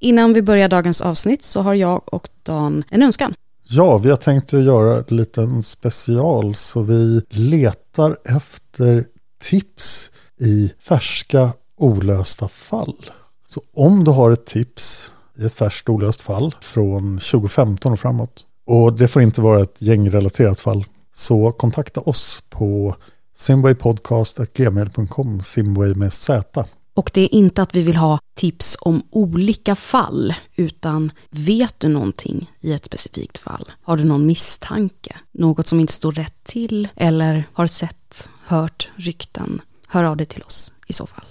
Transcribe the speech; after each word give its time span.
Innan 0.00 0.32
vi 0.32 0.42
börjar 0.42 0.68
dagens 0.68 1.00
avsnitt 1.00 1.42
så 1.42 1.60
har 1.60 1.74
jag 1.74 2.02
och 2.04 2.28
Dan 2.42 2.84
en 2.90 3.02
önskan. 3.02 3.34
Ja, 3.68 3.98
vi 3.98 4.10
har 4.10 4.16
tänkt 4.16 4.54
att 4.54 4.64
göra 4.64 4.96
en 4.96 5.16
liten 5.16 5.62
special 5.62 6.54
så 6.54 6.82
vi 6.82 7.22
letar 7.28 8.16
efter 8.24 9.04
tips 9.42 10.10
i 10.40 10.72
färska 10.80 11.50
olösta 11.78 12.48
fall. 12.48 13.10
Så 13.46 13.62
om 13.74 14.04
du 14.04 14.10
har 14.10 14.30
ett 14.30 14.46
tips 14.46 15.14
i 15.38 15.44
ett 15.44 15.54
färskt 15.54 15.88
olöst 15.88 16.20
fall 16.20 16.54
från 16.60 17.18
2015 17.18 17.92
och 17.92 18.00
framåt 18.00 18.44
och 18.66 18.92
det 18.92 19.08
får 19.08 19.22
inte 19.22 19.40
vara 19.40 19.62
ett 19.62 19.82
gängrelaterat 19.82 20.60
fall 20.60 20.84
så 21.14 21.50
kontakta 21.50 22.00
oss 22.00 22.42
på 22.50 22.96
simwaypodcast.gmail.com 23.34 25.42
Simway 25.42 25.94
med 25.94 26.12
Z. 26.12 26.64
Och 27.00 27.10
det 27.14 27.20
är 27.20 27.34
inte 27.34 27.62
att 27.62 27.74
vi 27.74 27.82
vill 27.82 27.96
ha 27.96 28.18
tips 28.34 28.76
om 28.80 29.02
olika 29.10 29.76
fall, 29.76 30.34
utan 30.56 31.12
vet 31.30 31.80
du 31.80 31.88
någonting 31.88 32.50
i 32.60 32.72
ett 32.72 32.84
specifikt 32.84 33.38
fall? 33.38 33.72
Har 33.82 33.96
du 33.96 34.04
någon 34.04 34.26
misstanke? 34.26 35.16
Något 35.32 35.66
som 35.66 35.80
inte 35.80 35.92
står 35.92 36.12
rätt 36.12 36.44
till? 36.44 36.88
Eller 36.96 37.44
har 37.52 37.66
sett, 37.66 38.28
hört 38.46 38.90
rykten? 38.96 39.62
Hör 39.88 40.04
av 40.04 40.16
dig 40.16 40.26
till 40.26 40.42
oss 40.42 40.72
i 40.86 40.92
så 40.92 41.06
fall. 41.06 41.24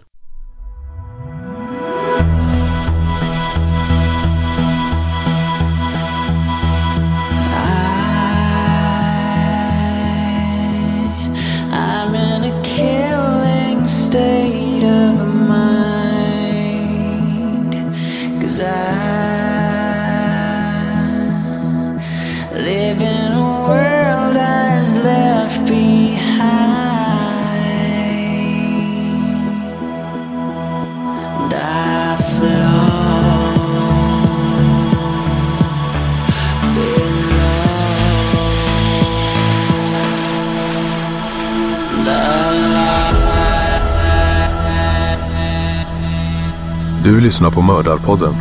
Du 47.09 47.21
lyssnar 47.21 47.51
på 47.51 47.61
Mördarpodden. 47.61 48.35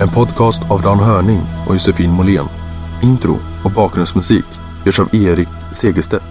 En 0.00 0.08
podcast 0.08 0.62
av 0.70 0.82
Dan 0.82 0.98
Hörning 0.98 1.40
och 1.66 1.74
Josefin 1.74 2.10
Måhlén. 2.10 2.48
Intro 3.02 3.38
och 3.64 3.70
bakgrundsmusik 3.70 4.44
görs 4.86 5.00
av 5.00 5.14
Erik 5.14 5.48
Segerstedt. 5.74 6.24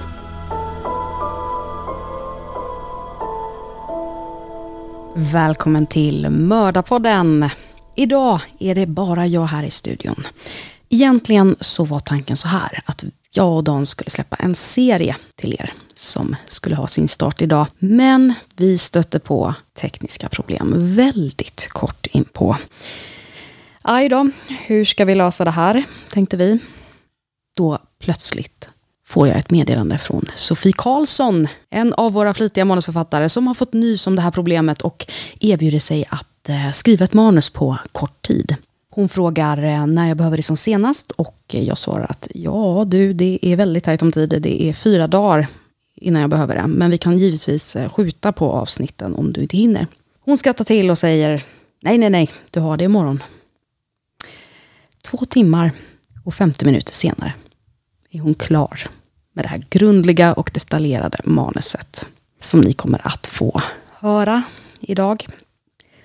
Välkommen 5.16 5.86
till 5.86 6.30
Mördarpodden. 6.30 7.50
Idag 7.96 8.42
är 8.60 8.76
det 8.76 8.86
bara 8.86 9.28
jag 9.28 9.46
här 9.46 9.64
i 9.64 9.72
studion. 9.72 10.24
Egentligen 10.90 11.56
så 11.60 11.86
var 11.86 12.00
tanken 12.00 12.38
så 12.38 12.48
här 12.48 12.82
att 12.86 13.04
jag 13.32 13.56
och 13.56 13.64
Dan 13.64 13.86
skulle 13.86 14.10
släppa 14.10 14.36
en 14.36 14.56
serie 14.56 15.16
till 15.36 15.56
er 15.60 15.74
som 15.98 16.36
skulle 16.48 16.76
ha 16.76 16.88
sin 16.88 17.08
start 17.08 17.42
idag. 17.42 17.68
Men 17.80 18.34
vi 18.56 18.78
stötte 18.78 19.20
på 19.20 19.54
tekniska 19.74 20.30
problem 20.30 20.96
väldigt 20.96 21.68
kort 21.70 22.08
inpå. 22.12 22.58
Aj 23.82 24.10
då, 24.10 24.30
hur 24.66 24.86
ska 24.86 25.06
vi 25.06 25.16
lösa 25.16 25.46
det 25.46 25.52
här, 25.52 25.84
tänkte 26.12 26.38
vi. 26.38 26.60
Då 27.56 27.80
plötsligt 28.00 28.70
får 29.06 29.28
jag 29.28 29.38
ett 29.38 29.52
meddelande 29.52 29.98
från 29.98 30.26
Sofie 30.36 30.74
Karlsson, 30.78 31.48
en 31.70 31.94
av 31.94 32.14
våra 32.14 32.34
flitiga 32.34 32.66
manusförfattare 32.66 33.30
som 33.30 33.48
har 33.48 33.54
fått 33.54 33.74
nys 33.74 34.08
om 34.08 34.16
det 34.16 34.22
här 34.22 34.32
problemet 34.32 34.82
och 34.82 35.08
erbjuder 35.40 35.80
sig 35.80 36.06
att 36.10 36.50
eh, 36.50 36.72
skriva 36.72 37.06
ett 37.06 37.14
manus 37.14 37.50
på 37.50 37.78
kort 37.92 38.22
tid. 38.28 38.56
Hon 38.90 39.10
frågar 39.10 39.64
eh, 39.64 39.88
när 39.88 40.08
jag 40.08 40.18
behöver 40.18 40.38
det 40.38 40.44
som 40.44 40.58
senast 40.58 41.12
och 41.12 41.38
jag 41.48 41.78
svarar 41.78 42.06
att 42.10 42.28
ja 42.34 42.84
du, 42.88 43.14
det 43.14 43.40
är 43.42 43.56
väldigt 43.56 43.84
tajt 43.84 44.02
om 44.02 44.12
tid. 44.12 44.42
Det 44.42 44.64
är 44.64 44.74
fyra 44.74 45.08
dagar 45.08 45.48
innan 45.98 46.22
jag 46.22 46.30
behöver 46.30 46.56
det. 46.56 46.68
Men 46.68 46.92
vi 46.92 46.98
kan 46.98 47.18
givetvis 47.18 47.76
eh, 47.76 47.90
skjuta 47.90 48.32
på 48.32 48.52
avsnitten 48.52 49.16
om 49.16 49.34
du 49.34 49.42
inte 49.42 49.58
hinner. 49.58 49.88
Hon 50.20 50.38
skrattar 50.38 50.66
till 50.66 50.90
och 50.90 50.98
säger 50.98 51.44
nej, 51.82 51.98
nej, 51.98 52.10
nej, 52.10 52.30
du 52.52 52.60
har 52.60 52.78
det 52.78 52.84
imorgon. 52.84 53.24
Två 55.02 55.18
timmar 55.18 55.72
och 56.24 56.34
50 56.34 56.66
minuter 56.66 56.94
senare 56.94 57.34
är 58.10 58.20
hon 58.20 58.36
klar 58.36 58.90
med 59.34 59.46
det 59.46 59.50
här 59.50 59.66
grundliga 59.70 60.34
och 60.34 60.52
detaljerade 60.54 61.18
manuset 61.24 62.06
som 62.40 62.60
ni 62.60 62.74
kommer 62.74 63.08
att 63.08 63.28
få 63.28 63.62
höra 63.90 64.44
idag. 64.80 65.28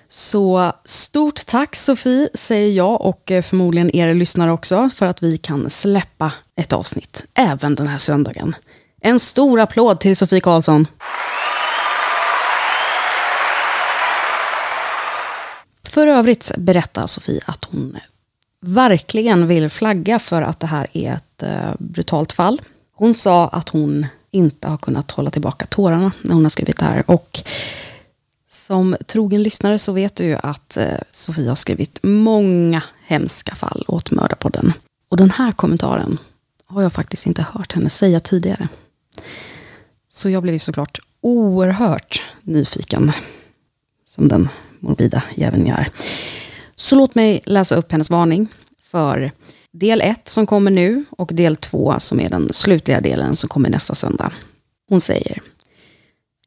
Så 0.09 0.71
stort 0.85 1.45
tack 1.45 1.75
Sofie, 1.75 2.29
säger 2.33 2.71
jag 2.71 3.01
och 3.01 3.31
eh, 3.31 3.41
förmodligen 3.41 3.95
er 3.95 4.13
lyssnare 4.13 4.51
också, 4.51 4.89
för 4.95 5.05
att 5.05 5.23
vi 5.23 5.37
kan 5.37 5.69
släppa 5.69 6.31
ett 6.55 6.73
avsnitt 6.73 7.25
även 7.33 7.75
den 7.75 7.87
här 7.87 7.97
söndagen. 7.97 8.55
En 9.05 9.19
stor 9.19 9.59
applåd 9.59 9.99
till 9.99 10.17
Sofie 10.17 10.39
Karlsson. 10.39 10.87
För 15.83 16.07
övrigt 16.07 16.51
berättar 16.57 17.07
Sofie 17.07 17.41
att 17.45 17.65
hon 17.65 17.97
verkligen 18.61 19.47
vill 19.47 19.69
flagga 19.69 20.19
för 20.19 20.41
att 20.41 20.59
det 20.59 20.67
här 20.67 20.87
är 20.93 21.13
ett 21.13 21.43
eh, 21.43 21.73
brutalt 21.79 22.31
fall. 22.31 22.61
Hon 22.95 23.13
sa 23.13 23.47
att 23.47 23.69
hon 23.69 24.05
inte 24.31 24.67
har 24.67 24.77
kunnat 24.77 25.11
hålla 25.11 25.29
tillbaka 25.29 25.65
tårarna 25.65 26.11
när 26.21 26.33
hon 26.33 26.45
har 26.45 26.49
skrivit 26.49 26.77
det 26.77 26.85
här. 26.85 27.03
Och 27.05 27.41
som 28.51 28.95
trogen 29.07 29.43
lyssnare 29.43 29.79
så 29.79 29.91
vet 29.91 30.15
du 30.15 30.23
ju 30.23 30.37
att 30.43 30.77
eh, 30.77 30.97
Sofie 31.11 31.49
har 31.49 31.55
skrivit 31.55 31.99
många 32.03 32.83
hemska 33.05 33.55
fall 33.55 33.85
åt 33.87 34.11
Mördarpodden. 34.11 34.73
Och 35.09 35.17
den 35.17 35.31
här 35.31 35.51
kommentaren 35.51 36.17
har 36.65 36.81
jag 36.81 36.93
faktiskt 36.93 37.25
inte 37.25 37.45
hört 37.53 37.73
henne 37.73 37.89
säga 37.89 38.19
tidigare. 38.19 38.67
Så 40.09 40.29
jag 40.29 40.43
blev 40.43 40.53
ju 40.53 40.59
såklart 40.59 40.99
oerhört 41.21 42.23
nyfiken, 42.41 43.11
som 44.05 44.27
den 44.27 44.49
morbida 44.79 45.23
jäveln 45.35 45.67
jag 45.67 45.79
är. 45.79 45.89
Så 46.75 46.95
låt 46.95 47.15
mig 47.15 47.41
läsa 47.45 47.75
upp 47.75 47.91
hennes 47.91 48.09
varning 48.09 48.47
för 48.81 49.31
del 49.71 50.01
1 50.01 50.29
som 50.29 50.45
kommer 50.45 50.71
nu 50.71 51.05
och 51.09 51.31
del 51.33 51.55
2 51.55 51.99
som 51.99 52.19
är 52.19 52.29
den 52.29 52.53
slutliga 52.53 53.01
delen 53.01 53.35
som 53.35 53.49
kommer 53.49 53.69
nästa 53.69 53.95
söndag. 53.95 54.31
Hon 54.89 55.01
säger 55.01 55.41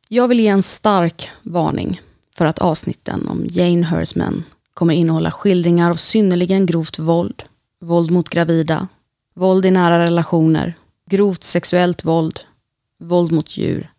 Jag 0.08 0.28
vill 0.28 0.40
ge 0.40 0.48
en 0.48 0.62
stark 0.62 1.30
varning 1.42 2.00
för 2.36 2.44
att 2.44 2.58
avsnitten 2.58 3.28
om 3.28 3.46
Jane 3.48 3.86
Hersman 3.86 4.44
kommer 4.74 4.94
innehålla 4.94 5.30
skildringar 5.30 5.90
av 5.90 5.94
synnerligen 5.94 6.66
grovt 6.66 6.98
våld, 6.98 7.42
våld 7.80 8.10
mot 8.10 8.28
gravida, 8.28 8.88
våld 9.34 9.66
i 9.66 9.70
nära 9.70 9.98
relationer, 9.98 10.74
grovt 11.10 11.44
sexuellt 11.44 12.04
våld, 12.04 12.40
våld 12.98 13.32
mot 13.32 13.56
djur, 13.56 13.90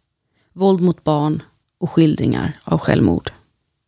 våld 0.53 0.81
mot 0.81 1.03
barn 1.03 1.43
och 1.79 1.91
skildringar 1.91 2.59
av 2.63 2.79
självmord. 2.79 3.31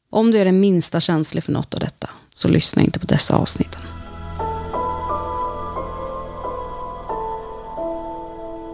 Om 0.10 0.32
du 0.32 0.38
är 0.38 0.46
det 0.46 0.52
minsta 0.52 1.00
känslig 1.00 1.44
för 1.44 1.52
något 1.52 1.74
av 1.74 1.80
detta, 1.80 2.10
så 2.34 2.48
lyssna 2.48 2.82
inte 2.82 3.00
på 3.00 3.06
dessa 3.06 3.36
avsnitten. 3.36 3.82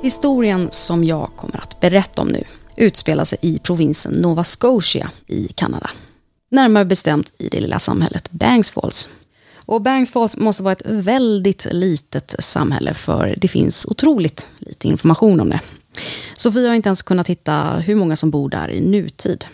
Historien 0.02 0.68
som 0.72 1.04
jag 1.04 1.30
kommer 1.36 1.58
att 1.58 1.80
berätta 1.80 2.22
om 2.22 2.28
nu 2.28 2.44
utspelar 2.78 3.26
sig 3.26 3.38
i 3.42 3.60
provinsen 3.60 4.14
Nova 4.14 4.44
Scotia 4.44 5.12
i 5.28 5.48
Kanada. 5.48 5.90
Närmare 6.50 6.86
bestämt 6.86 7.32
i 7.38 7.50
det 7.50 7.60
lilla 7.60 7.80
samhället 7.80 8.32
Banks 8.32 8.72
Falls. 8.72 9.10
Och 9.56 9.82
Banks 9.82 10.12
Falls 10.12 10.38
måste 10.38 10.64
vara 10.64 10.72
ett 10.72 10.86
väldigt 10.86 11.68
litet 11.72 12.36
samhälle 12.40 12.94
för 12.94 13.36
det 13.38 13.48
finns 13.48 13.86
otroligt 13.86 14.48
lite 14.58 14.88
information 14.88 15.40
om 15.40 15.50
det. 15.50 15.60
Sofia 16.38 16.68
har 16.68 16.76
inte 16.76 16.90
ens 16.90 17.02
kunnat 17.02 17.28
hitta 17.28 17.78
hur 17.78 17.96
många 17.96 18.16
som 18.16 18.32
bor 18.32 18.50
där 18.50 18.70
i 18.70 18.82
nutid. 18.82 19.46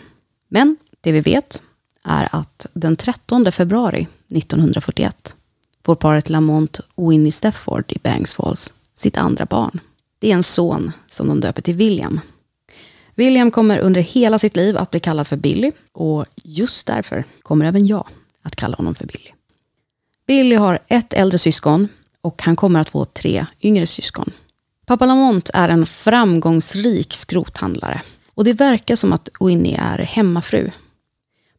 Men 0.48 0.76
det 1.00 1.12
vi 1.12 1.20
vet 1.20 1.62
är 2.04 2.28
att 2.32 2.66
den 2.72 2.96
13 2.96 3.52
februari 3.52 4.06
1941 4.34 5.34
får 5.84 5.94
paret 5.94 6.30
Lamont 6.30 6.80
och 6.94 7.12
Winnie 7.12 7.32
Stefford 7.32 7.92
i 7.92 7.98
Banks 7.98 8.34
Falls 8.34 8.72
sitt 8.94 9.16
andra 9.16 9.44
barn. 9.46 9.80
Det 10.18 10.30
är 10.30 10.34
en 10.34 10.42
son 10.42 10.92
som 11.08 11.28
de 11.28 11.40
döper 11.40 11.62
till 11.62 11.74
William. 11.74 12.20
William 13.14 13.50
kommer 13.50 13.78
under 13.78 14.00
hela 14.00 14.38
sitt 14.38 14.56
liv 14.56 14.76
att 14.76 14.90
bli 14.90 15.00
kallad 15.00 15.26
för 15.26 15.36
Billy 15.36 15.72
och 15.92 16.26
just 16.36 16.86
därför 16.86 17.24
kommer 17.42 17.64
även 17.64 17.86
jag 17.86 18.06
att 18.42 18.56
kalla 18.56 18.76
honom 18.76 18.94
för 18.94 19.06
Billy. 19.06 19.30
Billy 20.26 20.54
har 20.54 20.78
ett 20.88 21.12
äldre 21.12 21.38
syskon 21.38 21.88
och 22.20 22.42
han 22.42 22.56
kommer 22.56 22.80
att 22.80 22.88
få 22.88 23.04
tre 23.04 23.46
yngre 23.62 23.86
syskon. 23.86 24.32
Pappa 24.92 25.06
Lamont 25.06 25.50
är 25.54 25.68
en 25.68 25.86
framgångsrik 25.86 27.12
skrothandlare 27.12 28.02
och 28.34 28.44
det 28.44 28.52
verkar 28.52 28.96
som 28.96 29.12
att 29.12 29.28
Winnie 29.40 29.76
är 29.80 29.98
hemmafru. 29.98 30.70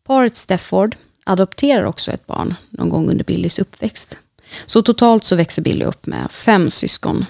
Paret 0.04 0.38
Stefford 0.38 0.96
adopterar 1.24 1.84
också 1.84 2.12
ett 2.12 2.28
barn 2.28 2.56
någon 2.70 2.90
gång 2.90 3.10
under 3.10 3.26
Billys 3.26 3.60
uppväxt. 3.60 4.18
Så 4.66 4.82
totalt 4.82 5.24
så 5.24 5.36
växer 5.36 5.62
Billy 5.62 5.86
upp 5.86 6.06
med 6.06 6.32
fem 6.32 6.70
syskon. 6.70 7.26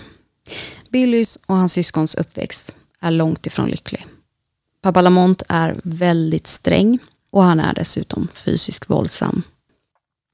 Billys 0.90 1.40
och 1.46 1.56
hans 1.56 1.74
syskons 1.74 2.16
uppväxt 2.16 2.76
är 3.00 3.12
långt 3.12 3.46
ifrån 3.46 3.70
lycklig. 3.70 4.06
Pappa 4.82 5.02
Lamont 5.02 5.44
är 5.50 5.76
väldigt 5.84 6.48
sträng 6.48 7.00
och 7.32 7.44
han 7.44 7.60
är 7.60 7.74
dessutom 7.74 8.28
fysiskt 8.34 8.90
våldsam. 8.90 9.44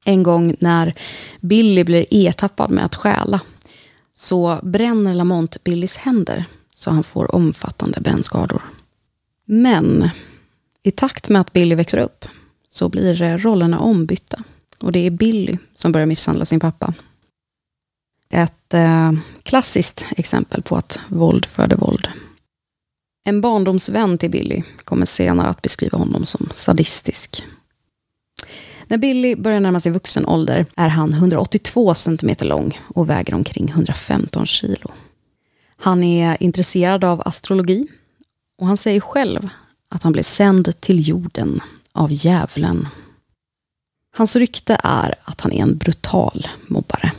En 0.06 0.24
gång 0.24 0.56
när 0.60 0.94
Billy 1.40 1.84
blir 1.84 2.06
ertappad 2.10 2.72
med 2.72 2.86
att 2.86 2.96
stjäla 2.96 3.40
så 4.20 4.60
bränner 4.64 5.14
Lamont 5.14 5.64
Billys 5.64 5.98
händer 5.98 6.46
så 6.72 6.92
han 6.92 7.04
får 7.04 7.36
omfattande 7.36 8.02
brännskador. 8.02 8.62
Men 9.46 10.10
i 10.84 10.92
takt 10.92 11.30
med 11.30 11.42
att 11.42 11.54
Billy 11.54 11.76
växer 11.76 11.98
upp 11.98 12.26
så 12.70 12.90
blir 12.90 13.38
rollerna 13.38 13.80
ombytta 13.80 14.44
och 14.80 14.92
det 14.92 15.00
är 15.00 15.12
Billy 15.12 15.58
som 15.76 15.92
börjar 15.92 16.08
misshandla 16.08 16.46
sin 16.46 16.60
pappa. 16.60 16.94
Ett 18.30 18.74
eh, 18.74 19.14
klassiskt 19.44 20.06
exempel 20.18 20.62
på 20.62 20.76
att 20.76 21.00
våld 21.08 21.46
föder 21.46 21.78
våld. 21.78 22.08
En 23.26 23.42
barndomsvän 23.42 24.18
till 24.18 24.32
Billy 24.32 24.64
kommer 24.84 25.06
senare 25.06 25.48
att 25.48 25.62
beskriva 25.62 25.98
honom 25.98 26.26
som 26.26 26.50
sadistisk. 26.54 27.44
När 28.90 28.98
Billy 28.98 29.36
börjar 29.36 29.60
närma 29.60 29.80
sig 29.80 29.92
vuxen 29.92 30.26
ålder 30.26 30.66
är 30.76 30.88
han 30.88 31.14
182 31.14 31.94
cm 31.94 32.36
lång 32.42 32.80
och 32.88 33.10
väger 33.10 33.34
omkring 33.34 33.70
115 33.70 34.46
kilo. 34.46 34.92
Han 35.78 36.04
är 36.04 36.44
intresserad 36.44 37.04
av 37.04 37.22
astrologi 37.26 37.88
och 38.62 38.68
han 38.68 38.78
säger 38.78 39.00
själv 39.00 39.50
att 39.90 40.04
han 40.04 40.12
blev 40.12 40.24
sänd 40.24 40.80
till 40.80 41.08
jorden 41.08 41.62
av 41.92 42.12
djävulen. 42.12 42.88
Hans 44.16 44.36
rykte 44.36 44.78
är 44.84 45.16
att 45.24 45.42
han 45.42 45.52
är 45.52 45.62
en 45.62 45.78
brutal 45.78 46.48
mobbare. 46.68 47.12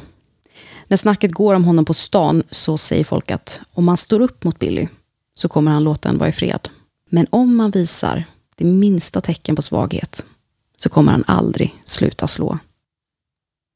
När 0.87 0.97
snacket 0.97 1.33
går 1.33 1.55
om 1.55 1.65
honom 1.65 1.85
på 1.85 1.95
stan 1.95 2.43
så 2.51 2.79
säger 2.79 3.05
folk 3.05 3.31
att 3.31 3.61
om 3.73 3.85
man 3.85 3.97
står 3.97 4.21
upp 4.21 4.45
mot 4.45 4.59
Billy 4.59 4.89
så 5.35 5.49
kommer 5.49 5.71
han 5.71 5.85
låta 5.85 6.09
en 6.09 6.19
vara 6.19 6.29
i 6.29 6.33
fred. 6.33 6.69
Men 7.11 7.27
om 7.31 7.57
man 7.57 7.71
visar 7.71 8.25
det 8.57 8.65
minsta 8.65 9.21
tecken 9.21 9.57
på 9.57 9.63
svaghet 9.63 10.25
så 10.83 10.89
kommer 10.89 11.13
han 11.13 11.25
aldrig 11.27 11.75
sluta 11.85 12.29
slå. 12.29 12.59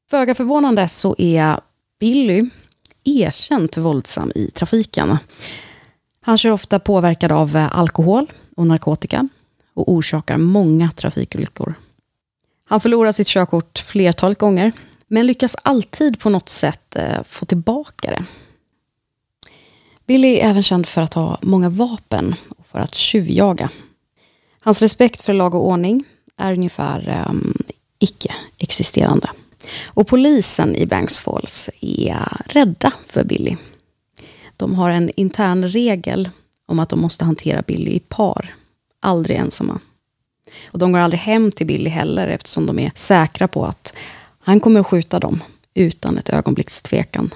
Föga 0.09 0.35
förvånande 0.35 0.89
så 0.89 1.15
är 1.17 1.59
Billy 1.99 2.49
erkänt 3.03 3.77
våldsam 3.77 4.31
i 4.35 4.51
trafiken. 4.51 5.17
Han 6.21 6.37
kör 6.37 6.51
ofta 6.51 6.79
påverkad 6.79 7.31
av 7.31 7.57
eh, 7.57 7.77
alkohol 7.77 8.31
och 8.55 8.67
narkotika 8.67 9.29
och 9.73 9.91
orsakar 9.91 10.37
många 10.37 10.91
trafikolyckor. 10.91 11.73
Han 12.65 12.81
förlorar 12.81 13.11
sitt 13.11 13.27
körkort 13.27 13.79
flertalet 13.79 14.37
gånger, 14.37 14.71
men 15.07 15.27
lyckas 15.27 15.55
alltid 15.63 16.19
på 16.19 16.29
något 16.29 16.49
sätt 16.49 16.95
eh, 16.95 17.23
få 17.23 17.45
tillbaka 17.45 18.11
det. 18.11 18.25
Billy 20.05 20.35
är 20.35 20.49
även 20.49 20.63
känd 20.63 20.85
för 20.85 21.01
att 21.01 21.13
ha 21.13 21.39
många 21.41 21.69
vapen 21.69 22.35
och 22.57 22.67
för 22.67 22.79
att 22.79 22.95
tjuvjaga. 22.95 23.69
Hans 24.59 24.81
respekt 24.81 25.21
för 25.21 25.33
lag 25.33 25.55
och 25.55 25.67
ordning 25.67 26.05
är 26.37 26.53
ungefär 26.53 27.25
um, 27.29 27.57
icke-existerande. 27.99 29.29
Och 29.85 30.07
polisen 30.07 30.75
i 30.75 30.85
Banks 30.85 31.19
Falls 31.19 31.69
är 31.81 32.41
rädda 32.45 32.91
för 33.05 33.23
Billy. 33.23 33.57
De 34.57 34.75
har 34.75 34.89
en 34.89 35.11
intern 35.15 35.65
regel 35.67 36.29
om 36.65 36.79
att 36.79 36.89
de 36.89 37.01
måste 37.01 37.25
hantera 37.25 37.61
Billy 37.61 37.91
i 37.91 37.99
par, 37.99 38.55
aldrig 38.99 39.37
ensamma. 39.37 39.79
Och 40.65 40.79
de 40.79 40.91
går 40.91 40.99
aldrig 40.99 41.19
hem 41.19 41.51
till 41.51 41.67
Billy 41.67 41.89
heller 41.89 42.27
eftersom 42.27 42.65
de 42.65 42.79
är 42.79 42.91
säkra 42.95 43.47
på 43.47 43.65
att 43.65 43.93
han 44.39 44.59
kommer 44.59 44.79
att 44.79 44.87
skjuta 44.87 45.19
dem 45.19 45.43
utan 45.73 46.17
ett 46.17 46.29
ögonblicks 46.29 46.81
tvekan. 46.81 47.33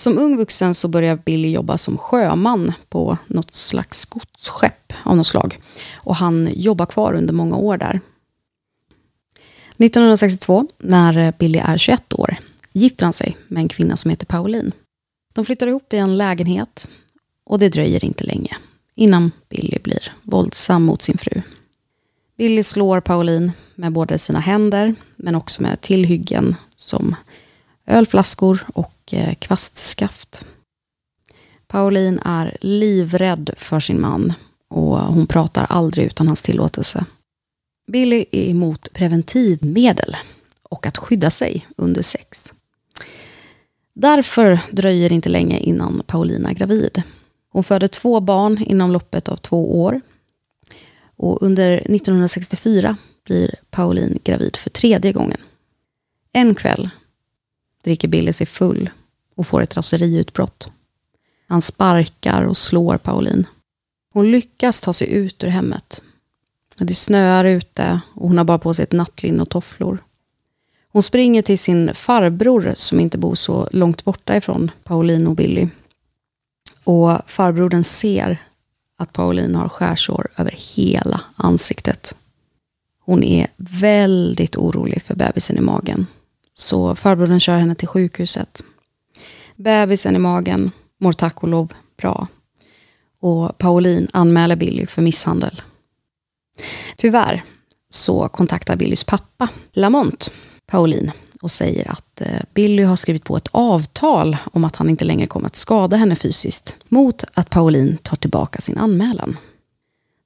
Som 0.00 0.18
ung 0.18 0.36
vuxen 0.36 0.74
så 0.74 0.88
börjar 0.88 1.16
Billy 1.16 1.50
jobba 1.50 1.78
som 1.78 1.98
sjöman 1.98 2.72
på 2.88 3.18
något 3.26 3.54
slags 3.54 4.04
godsskepp 4.04 4.92
av 5.02 5.16
något 5.16 5.26
slag. 5.26 5.58
Och 5.94 6.16
han 6.16 6.48
jobbar 6.54 6.86
kvar 6.86 7.14
under 7.14 7.34
många 7.34 7.56
år 7.56 7.76
där. 7.76 8.00
1962, 9.78 10.66
när 10.78 11.32
Billy 11.38 11.58
är 11.58 11.78
21 11.78 12.12
år, 12.12 12.36
gifter 12.72 13.04
han 13.06 13.12
sig 13.12 13.36
med 13.48 13.60
en 13.60 13.68
kvinna 13.68 13.96
som 13.96 14.10
heter 14.10 14.26
Pauline. 14.26 14.72
De 15.32 15.44
flyttar 15.44 15.66
ihop 15.66 15.92
i 15.92 15.96
en 15.96 16.18
lägenhet 16.18 16.88
och 17.44 17.58
det 17.58 17.68
dröjer 17.68 18.04
inte 18.04 18.24
länge 18.24 18.56
innan 18.94 19.32
Billy 19.48 19.78
blir 19.82 20.12
våldsam 20.22 20.82
mot 20.82 21.02
sin 21.02 21.18
fru. 21.18 21.42
Billy 22.36 22.62
slår 22.62 23.00
Pauline 23.00 23.52
med 23.74 23.92
både 23.92 24.18
sina 24.18 24.40
händer 24.40 24.94
men 25.16 25.34
också 25.34 25.62
med 25.62 25.80
tillhyggen 25.80 26.56
som 26.76 27.16
ölflaskor 27.90 28.66
och 28.74 28.94
eh, 29.10 29.34
kvastskaft. 29.34 30.46
Pauline 31.66 32.20
är 32.24 32.56
livrädd 32.60 33.50
för 33.56 33.80
sin 33.80 34.00
man 34.00 34.32
och 34.68 34.98
hon 34.98 35.26
pratar 35.26 35.66
aldrig 35.70 36.06
utan 36.06 36.26
hans 36.26 36.42
tillåtelse. 36.42 37.04
Billy 37.92 38.24
är 38.30 38.50
emot 38.50 38.92
preventivmedel 38.92 40.16
och 40.62 40.86
att 40.86 40.98
skydda 40.98 41.30
sig 41.30 41.66
under 41.76 42.02
sex. 42.02 42.52
Därför 43.94 44.60
dröjer 44.70 45.08
det 45.08 45.14
inte 45.14 45.28
länge 45.28 45.58
innan 45.58 46.02
Paulina 46.06 46.50
är 46.50 46.54
gravid. 46.54 47.02
Hon 47.52 47.64
föder 47.64 47.88
två 47.88 48.20
barn 48.20 48.58
inom 48.58 48.92
loppet 48.92 49.28
av 49.28 49.36
två 49.36 49.82
år. 49.82 50.00
Och 51.16 51.42
under 51.42 51.72
1964 51.72 52.96
blir 53.24 53.54
Pauline 53.70 54.18
gravid 54.24 54.56
för 54.56 54.70
tredje 54.70 55.12
gången. 55.12 55.40
En 56.32 56.54
kväll 56.54 56.90
dricker 57.82 58.08
Billy 58.08 58.32
sig 58.32 58.46
full 58.46 58.90
och 59.36 59.46
får 59.46 59.62
ett 59.62 59.76
raseriutbrott. 59.76 60.68
Han 61.48 61.62
sparkar 61.62 62.42
och 62.42 62.56
slår 62.56 62.96
Pauline. 62.96 63.46
Hon 64.12 64.30
lyckas 64.30 64.80
ta 64.80 64.92
sig 64.92 65.12
ut 65.12 65.44
ur 65.44 65.48
hemmet. 65.48 66.02
Det 66.76 66.94
snöar 66.94 67.44
ute 67.44 68.00
och 68.14 68.28
hon 68.28 68.38
har 68.38 68.44
bara 68.44 68.58
på 68.58 68.74
sig 68.74 68.82
ett 68.82 68.92
nattlinne 68.92 69.42
och 69.42 69.48
tofflor. 69.48 69.98
Hon 70.92 71.02
springer 71.02 71.42
till 71.42 71.58
sin 71.58 71.94
farbror 71.94 72.72
som 72.76 73.00
inte 73.00 73.18
bor 73.18 73.34
så 73.34 73.68
långt 73.72 74.04
borta 74.04 74.36
ifrån 74.36 74.70
Pauline 74.84 75.26
och 75.26 75.36
Billy. 75.36 75.68
Och 76.84 77.18
farbrodern 77.26 77.84
ser 77.84 78.38
att 78.96 79.12
Pauline 79.12 79.54
har 79.54 79.68
skärsår 79.68 80.28
över 80.36 80.54
hela 80.74 81.20
ansiktet. 81.36 82.14
Hon 83.00 83.22
är 83.22 83.46
väldigt 83.56 84.56
orolig 84.56 85.02
för 85.02 85.14
bebisen 85.14 85.56
i 85.56 85.60
magen. 85.60 86.06
Så 86.60 86.94
farbrodern 86.94 87.40
kör 87.40 87.56
henne 87.56 87.74
till 87.74 87.88
sjukhuset. 87.88 88.64
Bebisen 89.56 90.16
i 90.16 90.18
magen 90.18 90.70
mår 90.98 91.12
tack 91.12 91.42
och 91.42 91.48
lov 91.48 91.72
bra. 91.96 92.26
Och 93.20 93.58
Pauline 93.58 94.08
anmäler 94.12 94.56
Billy 94.56 94.86
för 94.86 95.02
misshandel. 95.02 95.62
Tyvärr 96.96 97.42
så 97.90 98.28
kontaktar 98.28 98.76
Billys 98.76 99.04
pappa, 99.04 99.48
Lamont, 99.72 100.32
Pauline 100.66 101.12
och 101.40 101.50
säger 101.50 101.90
att 101.90 102.20
eh, 102.20 102.40
Billy 102.54 102.82
har 102.82 102.96
skrivit 102.96 103.24
på 103.24 103.36
ett 103.36 103.48
avtal 103.50 104.36
om 104.52 104.64
att 104.64 104.76
han 104.76 104.90
inte 104.90 105.04
längre 105.04 105.26
kommer 105.26 105.46
att 105.46 105.56
skada 105.56 105.96
henne 105.96 106.16
fysiskt 106.16 106.76
mot 106.88 107.24
att 107.34 107.50
Pauline 107.50 107.98
tar 108.02 108.16
tillbaka 108.16 108.60
sin 108.60 108.78
anmälan. 108.78 109.36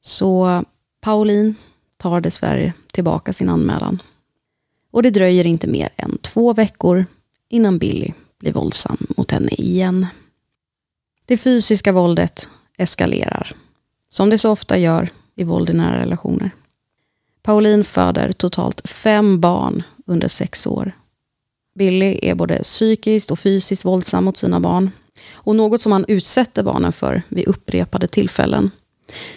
Så 0.00 0.64
Pauline 1.00 1.54
tar 1.96 2.20
dessvärre 2.20 2.72
tillbaka 2.92 3.32
sin 3.32 3.48
anmälan. 3.48 4.02
Och 4.94 5.02
det 5.02 5.10
dröjer 5.10 5.46
inte 5.46 5.66
mer 5.66 5.88
än 5.96 6.18
två 6.18 6.52
veckor 6.52 7.06
innan 7.48 7.78
Billy 7.78 8.12
blir 8.38 8.52
våldsam 8.52 9.06
mot 9.16 9.30
henne 9.30 9.50
igen. 9.52 10.06
Det 11.26 11.36
fysiska 11.36 11.92
våldet 11.92 12.48
eskalerar, 12.78 13.56
som 14.08 14.30
det 14.30 14.38
så 14.38 14.50
ofta 14.50 14.78
gör 14.78 15.10
i 15.36 15.44
våld 15.44 15.70
i 15.70 15.72
nära 15.72 16.00
relationer. 16.00 16.50
Pauline 17.42 17.84
föder 17.84 18.32
totalt 18.32 18.88
fem 18.88 19.40
barn 19.40 19.82
under 20.06 20.28
sex 20.28 20.66
år. 20.66 20.92
Billy 21.74 22.18
är 22.22 22.34
både 22.34 22.62
psykiskt 22.62 23.30
och 23.30 23.38
fysiskt 23.38 23.84
våldsam 23.84 24.24
mot 24.24 24.36
sina 24.36 24.60
barn. 24.60 24.90
Och 25.32 25.56
något 25.56 25.82
som 25.82 25.92
han 25.92 26.04
utsätter 26.08 26.62
barnen 26.62 26.92
för 26.92 27.22
vid 27.28 27.48
upprepade 27.48 28.06
tillfällen 28.06 28.70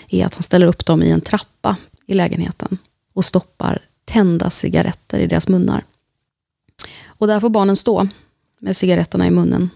är 0.09 0.25
att 0.25 0.35
han 0.35 0.43
ställer 0.43 0.67
upp 0.67 0.85
dem 0.85 1.03
i 1.03 1.11
en 1.11 1.21
trappa 1.21 1.77
i 2.05 2.13
lägenheten 2.13 2.77
och 3.13 3.25
stoppar 3.25 3.79
tända 4.07 4.49
cigaretter 4.49 5.19
i 5.19 5.27
deras 5.27 5.47
munnar. 5.47 5.83
Och 7.05 7.27
där 7.27 7.39
får 7.39 7.49
barnen 7.49 7.75
stå 7.77 8.07
med 8.59 8.77
cigaretterna 8.77 9.27
i 9.27 9.31
munnen 9.31 9.69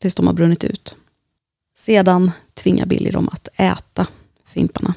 tills 0.00 0.14
de 0.14 0.26
har 0.26 0.34
brunnit 0.34 0.64
ut. 0.64 0.96
Sedan 1.76 2.30
tvingar 2.54 2.86
Billy 2.86 3.10
dem 3.10 3.28
att 3.32 3.48
äta 3.56 4.06
fimparna. 4.46 4.94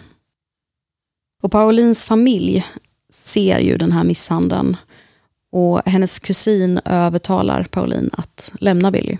Och 1.42 1.52
Paulins 1.52 2.06
familj 2.06 2.68
ser 3.10 3.60
ju 3.60 3.78
den 3.78 3.92
här 3.92 4.04
misshandeln 4.04 4.78
och 5.52 5.82
hennes 5.86 6.20
kusin 6.20 6.80
övertalar 6.86 7.64
Pauline 7.64 8.10
att 8.14 8.52
lämna 8.60 8.92
Billy. 8.92 9.18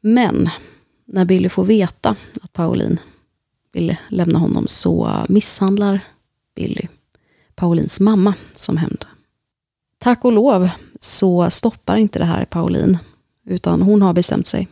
Men 0.00 0.50
när 1.04 1.24
Billy 1.24 1.48
får 1.48 1.64
veta 1.64 2.16
att 2.42 2.52
Pauline 2.52 3.00
vill 3.72 3.96
lämna 4.08 4.38
honom 4.38 4.66
så 4.68 5.24
misshandlar 5.28 6.00
Billy 6.54 6.88
Paulins 7.54 8.00
mamma 8.00 8.34
som 8.54 8.76
hämnd. 8.76 9.04
Tack 9.98 10.24
och 10.24 10.32
lov 10.32 10.70
så 11.00 11.50
stoppar 11.50 11.96
inte 11.96 12.18
det 12.18 12.24
här 12.24 12.44
Pauline, 12.44 12.98
utan 13.46 13.82
hon 13.82 14.02
har 14.02 14.12
bestämt 14.12 14.46
sig. 14.46 14.68